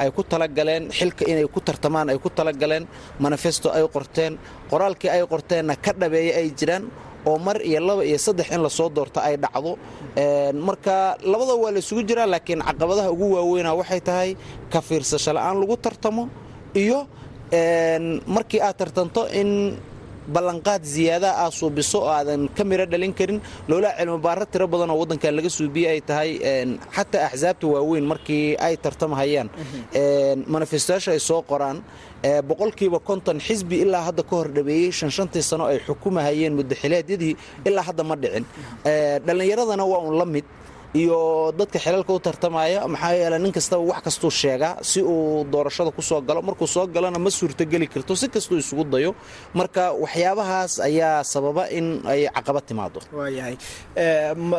ay 0.03 0.11
ku 0.17 0.23
talagaleen 0.33 0.85
xilka 0.99 1.23
inay 1.31 1.47
ku 1.55 1.61
tartamaan 1.69 2.09
ay 2.13 2.19
ku 2.25 2.29
talagaleen 2.39 2.85
manifesto 3.25 3.69
ay 3.77 3.85
qorteen 3.95 4.33
qoraalkii 4.71 5.11
ay 5.15 5.23
qorteenna 5.33 5.75
ka 5.85 5.93
dhabeeya 6.01 6.33
ay 6.41 6.49
jiraan 6.59 6.85
oo 7.29 7.39
mar 7.47 7.59
iyo 7.71 7.81
laba 7.89 8.03
iyo 8.09 8.19
saddex 8.27 8.49
in 8.55 8.63
la 8.63 8.71
soo 8.79 8.89
doorto 8.97 9.19
ay 9.29 9.35
dhacdo. 9.43 9.73
Marka 10.67 10.97
labada 11.31 11.55
waa 11.63 11.73
la 11.75 11.79
isugu 11.83 12.03
jiraa 12.09 12.27
laakiin 12.33 12.61
caqabadaha 12.69 13.11
ugu 13.15 13.27
waaweyna 13.37 13.71
waxay 13.81 14.01
tahay 14.09 14.31
ka 14.73 14.79
fiirsasho 14.89 15.31
la'aan 15.37 15.57
lagu 15.61 15.75
tartamo 15.85 16.23
iyo 16.83 16.99
markii 18.35 18.61
aad 18.67 18.77
tartanto 18.81 19.23
in 19.41 19.51
ballanqaad 20.35 20.83
ziyaada 20.95 21.31
aa 21.43 21.51
suubiso 21.59 21.99
oo 22.05 22.11
aadan 22.19 22.43
ka 22.57 22.63
miro 22.71 22.85
dhalin 22.93 23.13
karin. 23.19 23.39
Loolaa 23.69 23.93
cilmibaaro 23.99 24.45
tiro 24.53 24.67
badan 24.73 24.91
oo 24.93 24.99
waddankan 25.03 25.33
laga 25.39 25.51
suubiye 25.59 25.89
ay 25.95 26.01
tahay 26.09 26.31
xataa 26.97 27.25
axsaabta 27.29 27.67
waaweyn 27.75 28.07
markii 28.13 28.47
ay 28.67 28.75
tartamahayaan 28.85 29.49
manifestaasho 30.55 31.11
ay 31.15 31.21
soo 31.29 31.43
qoraan 31.51 31.79
boqolkiiba 32.49 32.99
konton 33.09 33.39
xisbi 33.47 33.77
ilaa 33.85 34.03
hadda 34.09 34.23
ka 34.29 34.35
hor 34.39 34.49
dhabeeyey 34.57 34.91
shan 34.99 35.11
shantii 35.17 35.43
sano 35.51 35.65
ay 35.71 35.79
xukumahayeen 35.87 36.53
muddaxileedyadii 36.59 37.35
ilaa 37.69 37.85
hadda 37.89 38.03
ma 38.11 38.15
dhicin. 38.23 38.45
Dhallinyaradana 39.27 39.85
waa 39.93 40.01
un 40.09 40.15
la 40.21 40.25
mid 40.35 40.45
iyo 41.01 41.19
dadka 41.59 41.79
xilalka 41.85 42.13
u 42.17 42.21
tartamaya 42.27 42.81
maxaa 42.93 43.13
yeele 43.21 43.39
nin 43.45 43.53
kastaba 43.57 43.83
wax 43.91 44.01
kastuu 44.07 44.31
sheegaa 44.41 44.75
si 44.91 45.01
uu 45.13 45.45
doorashada 45.53 45.91
ku 45.97 46.03
soo 46.09 46.21
galo. 46.29 46.41
Markuu 46.49 46.67
soo 46.75 46.87
galona 46.95 47.19
ma 47.25 47.31
suurtogeli 47.39 47.87
karto 47.93 48.13
si 48.21 48.27
kastuu 48.35 48.59
isugu 48.63 48.85
dayo. 48.93 49.11
Marka 49.59 49.83
waxyaabahaas 50.03 50.73
ayaa 50.89 51.25
sababa 51.33 51.63
in 51.79 51.87
ay 52.13 52.21
caqabad 52.37 52.65
timaado 52.69 52.99
waayahay 53.19 53.55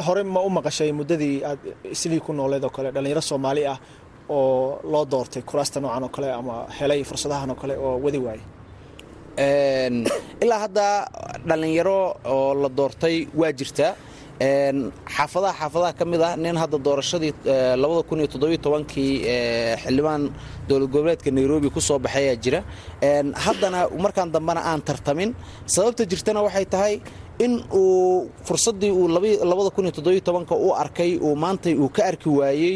hore 0.08 0.24
ma 0.34 0.40
u 0.48 0.50
maqashay 0.58 0.90
muddadii 1.00 1.36
aad 1.50 1.60
islii 1.96 2.20
ku 2.26 2.32
nooleed 2.40 2.64
oo 2.68 2.72
kale 2.76 2.90
dhallinyaro 2.96 3.22
soomaali 3.30 3.64
ah 3.74 3.78
oo 4.30 4.80
loo 4.92 5.06
doortay 5.14 5.42
kuraasta 5.50 5.78
noocan 5.84 6.04
oo 6.08 6.12
kale 6.16 6.28
ama 6.40 6.56
helay 6.80 7.02
fursadahan 7.10 7.50
oo 7.54 7.58
kale 7.62 7.74
oo 7.86 7.94
wadi 8.06 8.20
waayay 8.26 8.46
ilaa 10.44 10.60
hadda 10.66 10.86
dhallinyaro 11.48 12.00
oo 12.34 12.54
la 12.62 12.70
doortay 12.78 13.18
waa 13.40 13.52
jirtaa 13.60 13.92
xaafadaha 14.40 15.54
xaafadaha 15.60 15.94
ka 16.00 16.06
mid 16.06 16.22
ah 16.22 16.36
nin 16.38 16.56
hadda 16.62 16.78
doorashadii 16.88 17.34
kii 18.94 19.14
xildhibaan 19.84 20.24
dowlad 20.70 20.90
goboleedka 20.94 21.30
nairobi 21.32 21.70
ku 21.76 21.80
soo 21.82 22.00
baxay 22.00 22.24
ayaa 22.30 22.42
jira. 22.44 22.60
Haddana 23.46 23.80
markaan 24.04 24.30
dambena 24.36 24.62
aan 24.70 24.82
tartamin 24.88 25.30
sababta 25.66 26.04
jirtana 26.12 26.40
waxay 26.48 26.66
tahay 26.74 26.94
in 27.46 27.54
uu 27.74 28.30
fursaddii 28.48 28.92
uu 28.92 29.08
u 30.68 30.74
arkay 30.84 31.12
uu 31.28 31.36
maantay 31.44 31.74
uu 31.84 31.90
ka 31.96 32.02
arki 32.10 32.30
waayey 32.30 32.76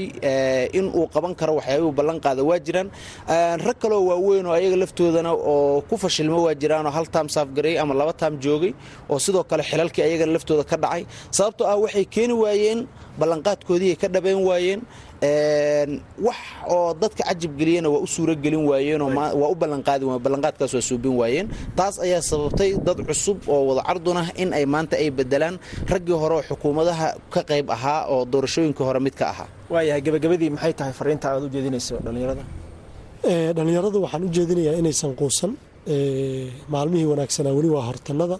in 0.77 0.85
uu 0.99 1.07
qaban 1.13 1.33
karo 1.39 1.53
waxyaabuu 1.59 1.91
ballan 1.97 2.19
qaada 2.25 2.43
waa 2.49 2.59
jiraan. 2.65 2.89
Rag 3.65 3.77
kaloo 3.81 4.03
waaweyn 4.09 4.45
oo 4.45 4.53
ayaga 4.53 4.75
laftoodana 4.83 5.31
oo 5.33 5.81
ku 5.89 5.95
fashilmo 5.97 6.37
waa 6.45 6.53
jiraanoo 6.61 6.91
hal 6.97 7.07
taam 7.13 7.27
saafgareey 7.35 7.75
ama 7.81 7.93
laba 7.93 8.13
taam 8.13 8.33
joogay 8.43 8.73
oo 9.09 9.19
sidoo 9.25 9.43
kale 9.49 9.63
xilalkii 9.63 10.03
ayagana 10.07 10.31
laftooda 10.35 10.63
ka 10.71 10.77
dhacay. 10.83 11.03
Sababtoo 11.37 11.65
ah 11.67 11.77
waxay 11.83 12.05
keeni 12.05 12.33
waayeen 12.43 12.79
ballanqaadkoodii 13.19 13.89
ay 13.93 13.95
ka 14.01 14.07
dhabayn 14.15 14.39
waayeen 14.49 14.81
wax 15.21 16.37
oo 16.73 16.93
dadka 17.01 17.23
cajab 17.29 17.53
geliyana 17.59 17.89
waa 17.93 18.01
u 18.01 18.07
suuro 18.07 18.33
gelin 18.43 18.63
waayeenoo 18.69 19.09
waa 19.13 19.49
u 19.53 19.55
ballanqaadkaas 19.55 20.73
waa 20.73 20.81
suubin 20.89 21.13
waayeen. 21.21 21.47
Taas 21.77 21.95
ayaa 22.05 22.21
sababtay 22.21 22.71
dad 22.87 22.97
cusub 23.07 23.37
oo 23.47 23.61
wada 23.69 23.81
cardunah 23.87 24.27
in 24.41 24.49
ay 24.53 24.65
maanta 24.65 24.95
ay 24.97 25.09
bedelaan 25.11 25.55
raggii 25.91 26.17
hore 26.21 26.35
oo 26.35 26.43
xukuumadaha 26.49 27.07
ka 27.33 27.41
qayb 27.49 27.67
ahaa 27.69 28.01
oo 28.13 28.25
doorashooyinkii 28.25 28.83
hore 28.87 28.99
mid 28.99 29.13
ka 29.19 29.25
ahaa. 29.33 29.47
Waayahay 29.69 30.01
gabagabadii 30.01 30.49
maxay 30.55 30.73
tahay 30.73 30.93
fariinta 30.99 31.25
aad 31.31 31.43
u 31.45 31.49
jeedinayso 31.53 31.95
dhallinyarada? 32.05 32.43
Dhallinyaradu 33.55 33.97
waxaan 34.05 34.23
u 34.25 34.29
jeedinayaa 34.35 34.75
inaysan 34.81 35.13
quusan 35.19 35.51
maalmihii 36.73 37.05
wanaagsanaa 37.13 37.53
weli 37.57 37.69
waa 37.75 37.85
hortanada 37.89 38.37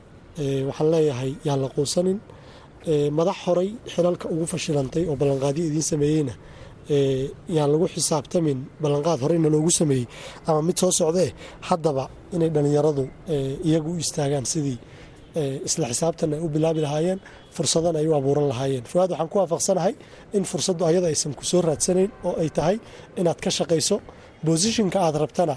waxaan 0.69 0.89
leeyahay 0.93 1.31
yaan 1.45 1.59
la 1.63 1.69
quusanin. 1.77 2.17
Madax 3.17 3.37
horay 3.45 3.69
xilalka 3.93 4.25
ugu 4.33 4.45
fashilantay 4.53 5.03
oo 5.09 5.15
ballanqaadyo 5.21 5.63
idiin 5.69 5.85
sameeyeyna 5.91 6.33
yaan 7.57 7.69
lagu 7.73 7.85
xisaabtamin 7.95 8.59
ballanqaad 8.83 9.19
horeyna 9.23 9.49
loogu 9.55 9.71
sameeyey 9.79 10.05
ama 10.47 10.61
mid 10.67 10.77
soo 10.81 10.91
socdee 11.01 11.29
haddaba 11.69 12.03
inay 12.35 12.49
dhallinyaradu 12.55 13.03
iyagu 13.69 13.89
u 13.95 13.97
istaagaan 14.03 14.45
sidii 14.53 14.77
isla 15.67 15.85
xisaabtan 15.91 16.29
ay 16.35 16.39
u 16.45 16.47
bilaabi 16.55 16.81
lahaayeen 16.85 17.19
fursadan 17.55 17.95
ay 17.99 18.07
u 18.07 18.13
abuuran 18.19 18.47
lahaayeen. 18.51 18.83
Fuaad 18.91 19.09
waxaan 19.11 19.29
ku 19.31 19.37
waafaqsanahay 19.41 19.93
in 20.37 20.43
fursaddu 20.51 20.83
ayada 20.89 21.07
aysan 21.11 21.33
ku 21.39 21.43
soo 21.51 21.61
raadsanayn 21.67 22.09
oo 22.27 22.33
ay 22.43 22.49
tahay 22.57 22.77
inaad 23.19 23.39
ka 23.45 23.49
shaqayso 23.57 23.95
bosishinka 24.45 24.97
aad 25.05 25.15
rabtana 25.23 25.55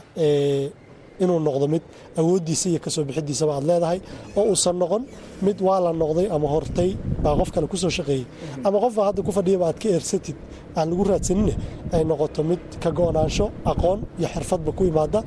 inuu 1.22 1.38
noqdo 1.48 1.66
mid 1.74 1.82
awooddiisa 2.20 2.66
iyo 2.72 2.80
ka 2.84 2.90
soo 2.94 3.04
bixidiisaba 3.08 3.52
aad 3.58 3.64
leedahay 3.70 3.98
oo 4.38 4.44
uusan 4.52 4.76
noqon 4.82 5.02
mid 5.46 5.58
waa 5.66 5.80
la 5.84 5.90
noqday 6.02 6.26
ama 6.36 6.48
hortay 6.54 6.90
baa 7.24 7.34
qof 7.40 7.50
kale 7.54 7.66
ku 7.72 7.76
soo 7.82 7.90
shaqeeyey. 7.98 8.24
Ama 8.66 8.76
qofbaa 8.84 9.06
hadda 9.08 9.20
ku 9.26 9.32
fadhiyaba 9.38 9.64
aad 9.70 9.78
ka 9.82 9.88
eersatid 9.94 10.36
aan 10.78 10.86
lagu 10.90 11.02
raadsanine 11.10 11.54
ay 11.94 12.02
noqoto 12.10 12.40
mid 12.50 12.62
ka 12.82 12.90
go-naansho 12.98 13.46
aqoon 13.72 14.00
iyo 14.18 14.28
xirfadba 14.34 14.70
ku 14.78 14.82
imaada. 14.90 15.20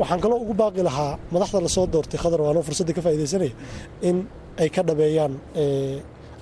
Waxaan 0.00 0.20
kaloo 0.22 0.38
ugu 0.44 0.54
baaqi 0.60 0.82
lahaa 0.88 1.12
madaxda 1.34 1.58
la 1.60 1.68
soo 1.76 1.86
doortay 1.92 2.18
khadar 2.22 2.40
waanoo 2.46 2.62
fursadda 2.66 2.92
ka 2.96 3.00
faa'idaysanaya 3.06 3.52
in 4.08 4.16
ay 4.62 4.68
ka 4.74 4.82
dhabeeyaan 4.88 5.32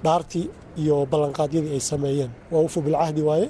dhaartii 0.05 0.47
iyo 0.83 0.97
ballanqaadyadii 1.13 1.73
ay 1.77 1.81
sameeyeen. 1.93 2.31
Waa 2.53 2.63
ufu 2.69 2.79
bilcahdi 2.87 3.23
waaye 3.29 3.47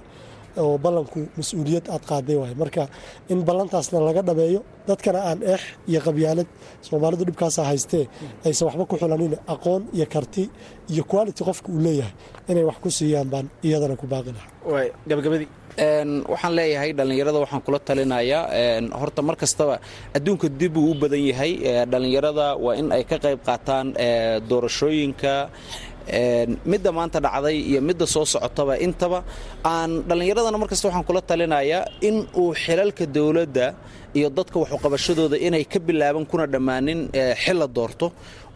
oo 0.62 0.74
ballanku 0.84 1.18
mas'uuliyad 1.38 1.84
aad 1.94 2.04
qaaday 2.10 2.36
waay 2.42 2.54
marka 2.62 2.82
in 3.32 3.40
ballantaasna 3.48 3.98
laga 4.08 4.22
dhabeeyo 4.28 4.60
dadkana 4.88 5.20
aan 5.30 5.38
eex 5.52 5.62
iyo 5.90 6.00
qabyaalad 6.06 6.48
soomaalidu 6.88 7.24
dhibkaasa 7.28 7.60
haystee 7.70 8.04
aysan 8.46 8.64
waxba 8.68 8.84
ku 8.90 8.96
xulanin 9.02 9.34
aqoon 9.54 9.82
iyo 9.96 10.06
karti 10.14 10.44
iyo 10.92 11.02
quality 11.12 11.40
qofka 11.48 11.68
uu 11.74 11.80
leeyahay 11.86 12.12
inay 12.50 12.64
wax 12.70 12.76
ku 12.84 12.88
siiyaan 12.98 13.28
baan 13.32 13.46
iyadana 13.66 13.94
ku 14.00 14.06
baaqi 14.12 14.30
lahaa 14.36 14.88
gabagabadii. 15.10 15.48
Waxaan 16.32 16.54
leeyahay 16.58 16.90
dhallinyarada 16.98 17.38
waxaan 17.44 17.62
kula 17.66 17.78
talinayaa 17.88 18.42
horta 19.00 19.20
mar 19.28 19.36
kastaba 19.42 19.74
adduunka 20.16 20.46
dib 20.60 20.74
uu 20.80 20.90
u 20.90 20.94
badan 21.02 21.22
yahay 21.30 21.52
dhallinyarada 21.92 22.46
waa 22.64 22.74
in 22.80 22.88
ay 22.96 23.04
ka 23.10 23.16
qayb 23.24 23.38
qaataan 23.48 23.86
doorashooyinka 24.50 25.34
midda 26.72 26.90
maanta 26.96 27.18
dhacday 27.26 27.56
iyo 27.70 27.80
midda 27.88 28.06
soo 28.14 28.24
socotaba 28.34 28.74
intaba 28.86 29.18
aan 29.72 29.90
dhallinyaradana 30.08 30.58
markasta 30.62 30.86
waxaan 30.88 31.04
kula 31.08 31.20
talinayaa 31.30 31.82
in 32.08 32.16
uu 32.42 32.52
xilalka 32.62 33.04
dowladda 33.16 33.66
iyo 34.18 34.28
dadka 34.38 34.56
waxuqabashadooda 34.62 35.36
inay 35.46 35.64
ka 35.72 35.78
bilaaban 35.88 36.24
kuna 36.30 36.44
dhammaanin 36.52 37.00
xil 37.42 37.56
la 37.62 37.66
doorto. 37.76 38.06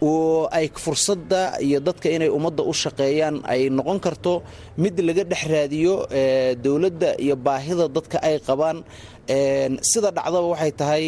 Oo 0.02 0.48
ay 0.58 0.66
fursadda 0.84 1.40
iyo 1.66 1.78
dadka 1.86 2.06
inay 2.16 2.30
ummadda 2.36 2.62
u 2.66 2.72
shaqeeyaan 2.82 3.36
ay 3.52 3.60
noqon 3.76 3.98
karto 4.06 4.32
mid 4.82 4.96
laga 5.06 5.22
dhex 5.30 5.42
raadiyo 5.54 5.94
dowladda 6.64 7.10
iyo 7.24 7.34
baahida 7.46 7.84
dadka 7.96 8.16
ay 8.28 8.36
qabaan. 8.48 8.78
Sida 9.90 10.10
dhacdaba 10.16 10.46
waxay 10.52 10.72
tahay 10.80 11.04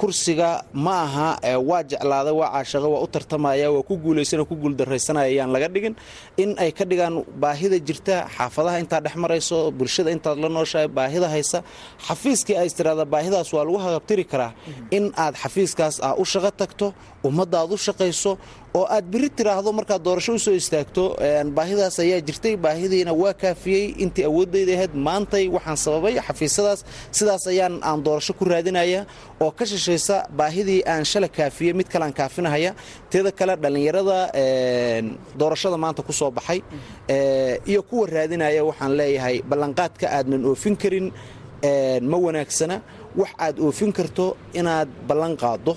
kursiga 0.00 0.50
ma 0.84 0.94
aha 1.06 1.28
waa 1.68 1.82
jeclaaday 1.90 2.34
waa 2.40 2.50
caashaqa 2.54 2.88
waa 2.94 3.02
u 3.04 3.08
tartamaya 3.14 3.68
waa 3.74 3.82
ku 3.88 3.94
guulaysana 4.04 4.44
ku 4.50 4.54
guuldaraysanaya 4.62 5.28
ayaan 5.32 5.50
laga 5.54 5.68
dhigin 5.74 5.94
in 6.42 6.50
ay 6.64 6.70
ka 6.78 6.84
dhigaan 6.90 7.14
baahida 7.42 7.78
jirta 7.88 8.16
xaafadaha 8.36 8.76
intaad 8.82 9.02
dhex 9.06 9.16
marayso 9.24 9.56
bulshada 9.78 10.10
intaad 10.16 10.38
la 10.44 10.48
nooshahay 10.56 10.88
baahida 10.98 11.28
haysa 11.34 11.58
xafiiskii 12.06 12.56
ay 12.60 12.66
istiraada 12.70 13.04
baahidaas 13.14 13.48
waa 13.56 13.64
lagu 13.66 13.78
hagabtiri 13.86 14.24
karaa 14.32 14.50
in 14.96 15.04
aad 15.24 15.34
xafiiskaas 15.42 15.94
ah 16.08 16.14
u 16.18 16.24
shaqo 16.32 16.50
tagto 16.60 16.86
ummadda 17.28 17.56
aad 17.62 17.70
u 17.72 17.78
shaqayso 17.86 18.32
oo 18.78 18.86
aad 18.96 19.06
biri 19.12 19.28
tiraahdo 19.38 19.70
markaad 19.78 20.02
doorasho 20.06 20.32
u 20.34 20.38
soo 20.44 20.54
istaagto 20.60 21.04
baahidaas 21.56 21.96
ayaa 22.04 22.20
jirtay. 22.28 22.54
Baahidiina 22.64 23.12
waa 23.22 23.32
kaafiyey. 23.42 23.84
Intii 24.02 24.24
awooddayda 24.30 24.72
ahayd 24.76 24.94
maantay 25.06 25.44
waxaan 25.56 25.76
sababay 25.84 26.14
xafiisyadaas. 26.26 26.80
Sidaas 27.16 27.44
ayaan 27.52 27.74
aan 27.88 27.98
doorasho 28.06 28.32
ku 28.38 28.44
raadinaya 28.52 29.00
oo 29.44 29.50
ka 29.58 29.64
shishaysa 29.70 30.16
baahidii 30.38 30.80
aan 30.92 31.04
shala 31.10 31.28
kaafiyey 31.38 31.72
mid 31.78 31.88
kalean 31.92 32.12
kaafinahaya 32.18 32.70
teeda 33.10 33.30
kale 33.38 33.54
dhallinyarada 33.62 34.18
doorashada 35.40 35.76
maanta 35.84 36.02
ku 36.08 36.12
soo 36.20 36.30
baxay 36.38 36.60
iyo 37.70 37.80
kuwa 37.88 38.06
raadinaya 38.16 38.60
waxaan 38.68 38.92
leeyahay 38.98 39.36
ballanqaadka 39.50 40.06
aadnan 40.16 40.42
oofin 40.50 40.74
karin 40.82 41.06
ma 42.10 42.16
wanaagsana. 42.26 42.76
Wax 43.20 43.30
aad 43.44 43.56
oofin 43.66 43.90
karto 43.98 44.26
inaad 44.58 44.88
ballan 45.08 45.34
qaaddo 45.42 45.72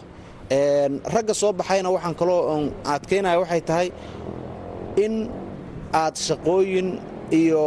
ragga 0.49 1.33
soo 1.33 1.51
baxayna 1.53 1.89
waxaan 1.95 2.15
kaloo 2.15 2.71
adkaynaya 2.85 3.39
waxay 3.43 3.61
tahay 3.61 3.87
in 5.03 5.29
aad 5.93 6.15
shaqooyin 6.27 6.99
iyo 7.31 7.63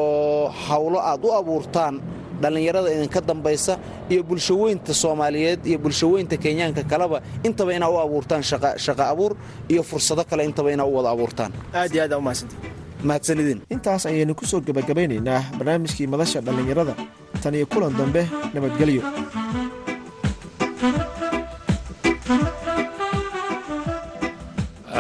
howlo 0.69 0.99
aad 1.11 1.25
u 1.25 1.31
abuurtaan 1.41 2.01
dhallinyarada 2.43 2.89
idinka 2.97 3.21
dambaysa 3.21 3.77
iyo 4.13 4.23
bulshaweynta 4.25 4.95
soomaaliyeed 4.95 5.61
iyo 5.67 5.79
bulshaweynta 5.79 6.37
kenyaanka 6.37 6.83
kaleba 6.93 7.21
intaba 7.45 7.73
inaa 7.77 7.91
u 7.91 7.99
abuurtaan 8.01 8.43
shaqo 8.85 9.03
abuur 9.13 9.33
iyo 9.69 9.83
fursado 9.83 10.25
kale 10.25 10.45
intaba 10.45 10.73
inaa 10.73 10.87
u 10.89 10.95
wada 10.97 11.11
abuurtaan. 11.11 11.53
Aad 11.75 11.93
iyo 11.95 12.03
aad 12.05 12.13
aa 12.13 12.19
umahadsanta 12.19 12.57
mahadsanidin. 13.05 13.61
Intaas 13.71 14.07
ayaynu 14.07 14.35
ku 14.35 14.45
soo 14.47 14.61
gebagabaynaynaa 14.61 15.43
barnaamijkii 15.59 16.07
madasha 16.07 16.41
dhallinyarada. 16.41 16.95
Tan 17.43 17.55
iyo 17.55 17.67
kulan 17.67 17.93
dambe 17.99 18.23
nabadgelyo 18.55 19.03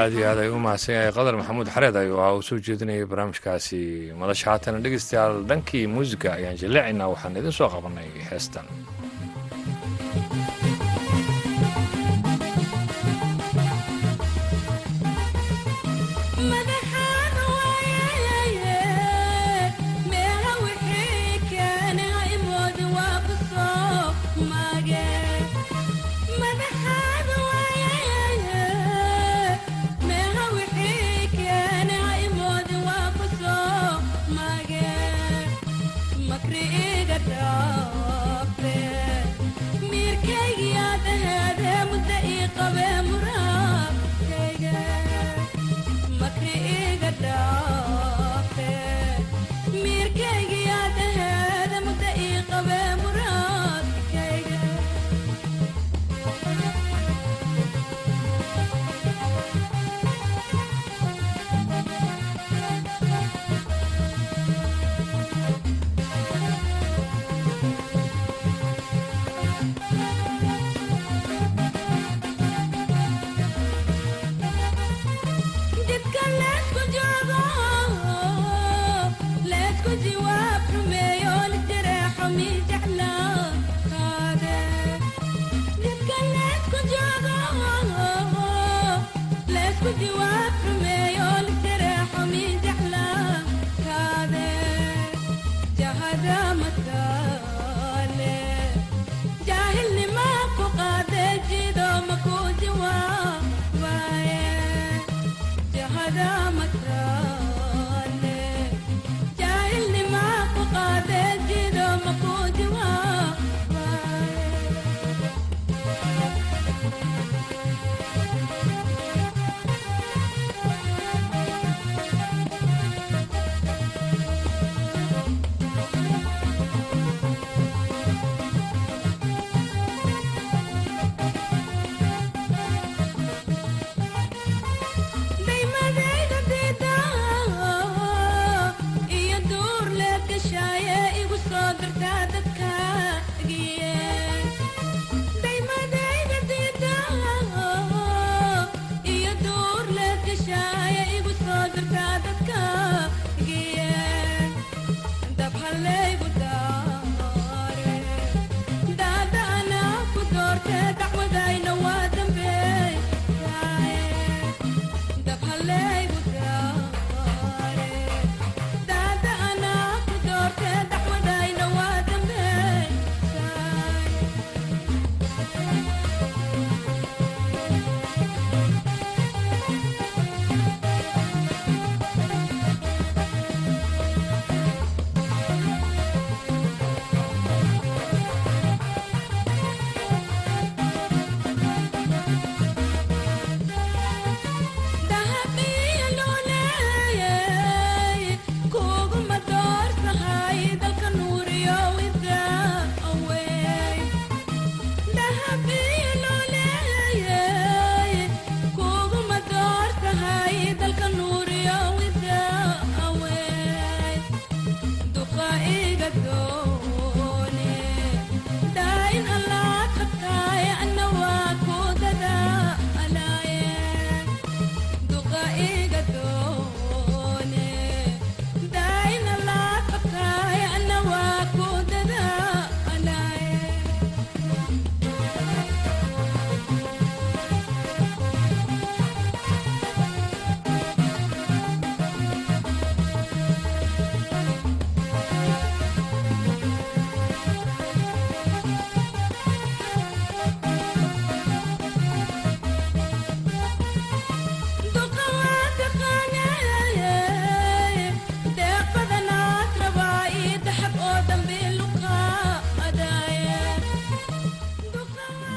aad 0.00 0.12
iyo 0.16 0.24
aad 0.30 0.38
ay 0.44 0.48
u 0.56 0.58
mahadsan 0.66 0.94
yahay. 0.96 1.12
Qadar 1.18 1.34
maxamuud 1.40 1.68
xareed 1.74 1.96
ayuu 2.02 2.18
ahaa 2.22 2.34
uu 2.38 2.42
soo 2.48 2.58
jeedinayay 2.66 3.04
barnaamijkaasi. 3.12 3.80
Madasha 4.20 4.46
haatana 4.50 4.78
dhegeystayaal 4.84 5.34
dhankii 5.50 5.86
muusiga 5.94 6.30
ayaan 6.38 6.56
jilleecaynaa 6.62 7.08
waxaan 7.14 7.36
idin 7.40 7.52
soo 7.58 7.68
qabannay 7.74 8.08
heestan 8.30 8.66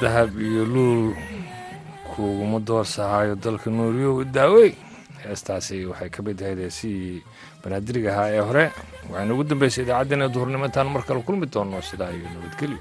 dahab 0.04 0.30
iyo 0.50 0.64
luul 0.74 1.04
kuuguma 2.12 2.60
doorsahaayo 2.68 3.36
dalka 3.44 3.68
nuuriyow 3.78 4.16
daawey. 4.36 4.72
Heestaasi 5.24 5.78
waxay 5.90 6.10
ka 6.16 6.20
mid 6.26 6.38
ahayd 6.44 6.60
heesihii 6.66 7.24
banaadiriga 7.64 8.10
ahaa 8.14 8.30
ee 8.38 8.44
hore. 8.50 8.66
Waxayna 9.10 9.34
ugu 9.34 9.44
dambeysay 9.50 9.84
idaacaddeenna 9.86 10.28
duhurnimo 10.34 10.66
intaan 10.70 10.90
mar 10.94 11.04
kale 11.08 11.22
kulmi 11.28 11.48
doonno 11.54 11.80
sidaa 11.90 12.12
iyo 12.18 12.28
nabadgelyo 12.36 12.80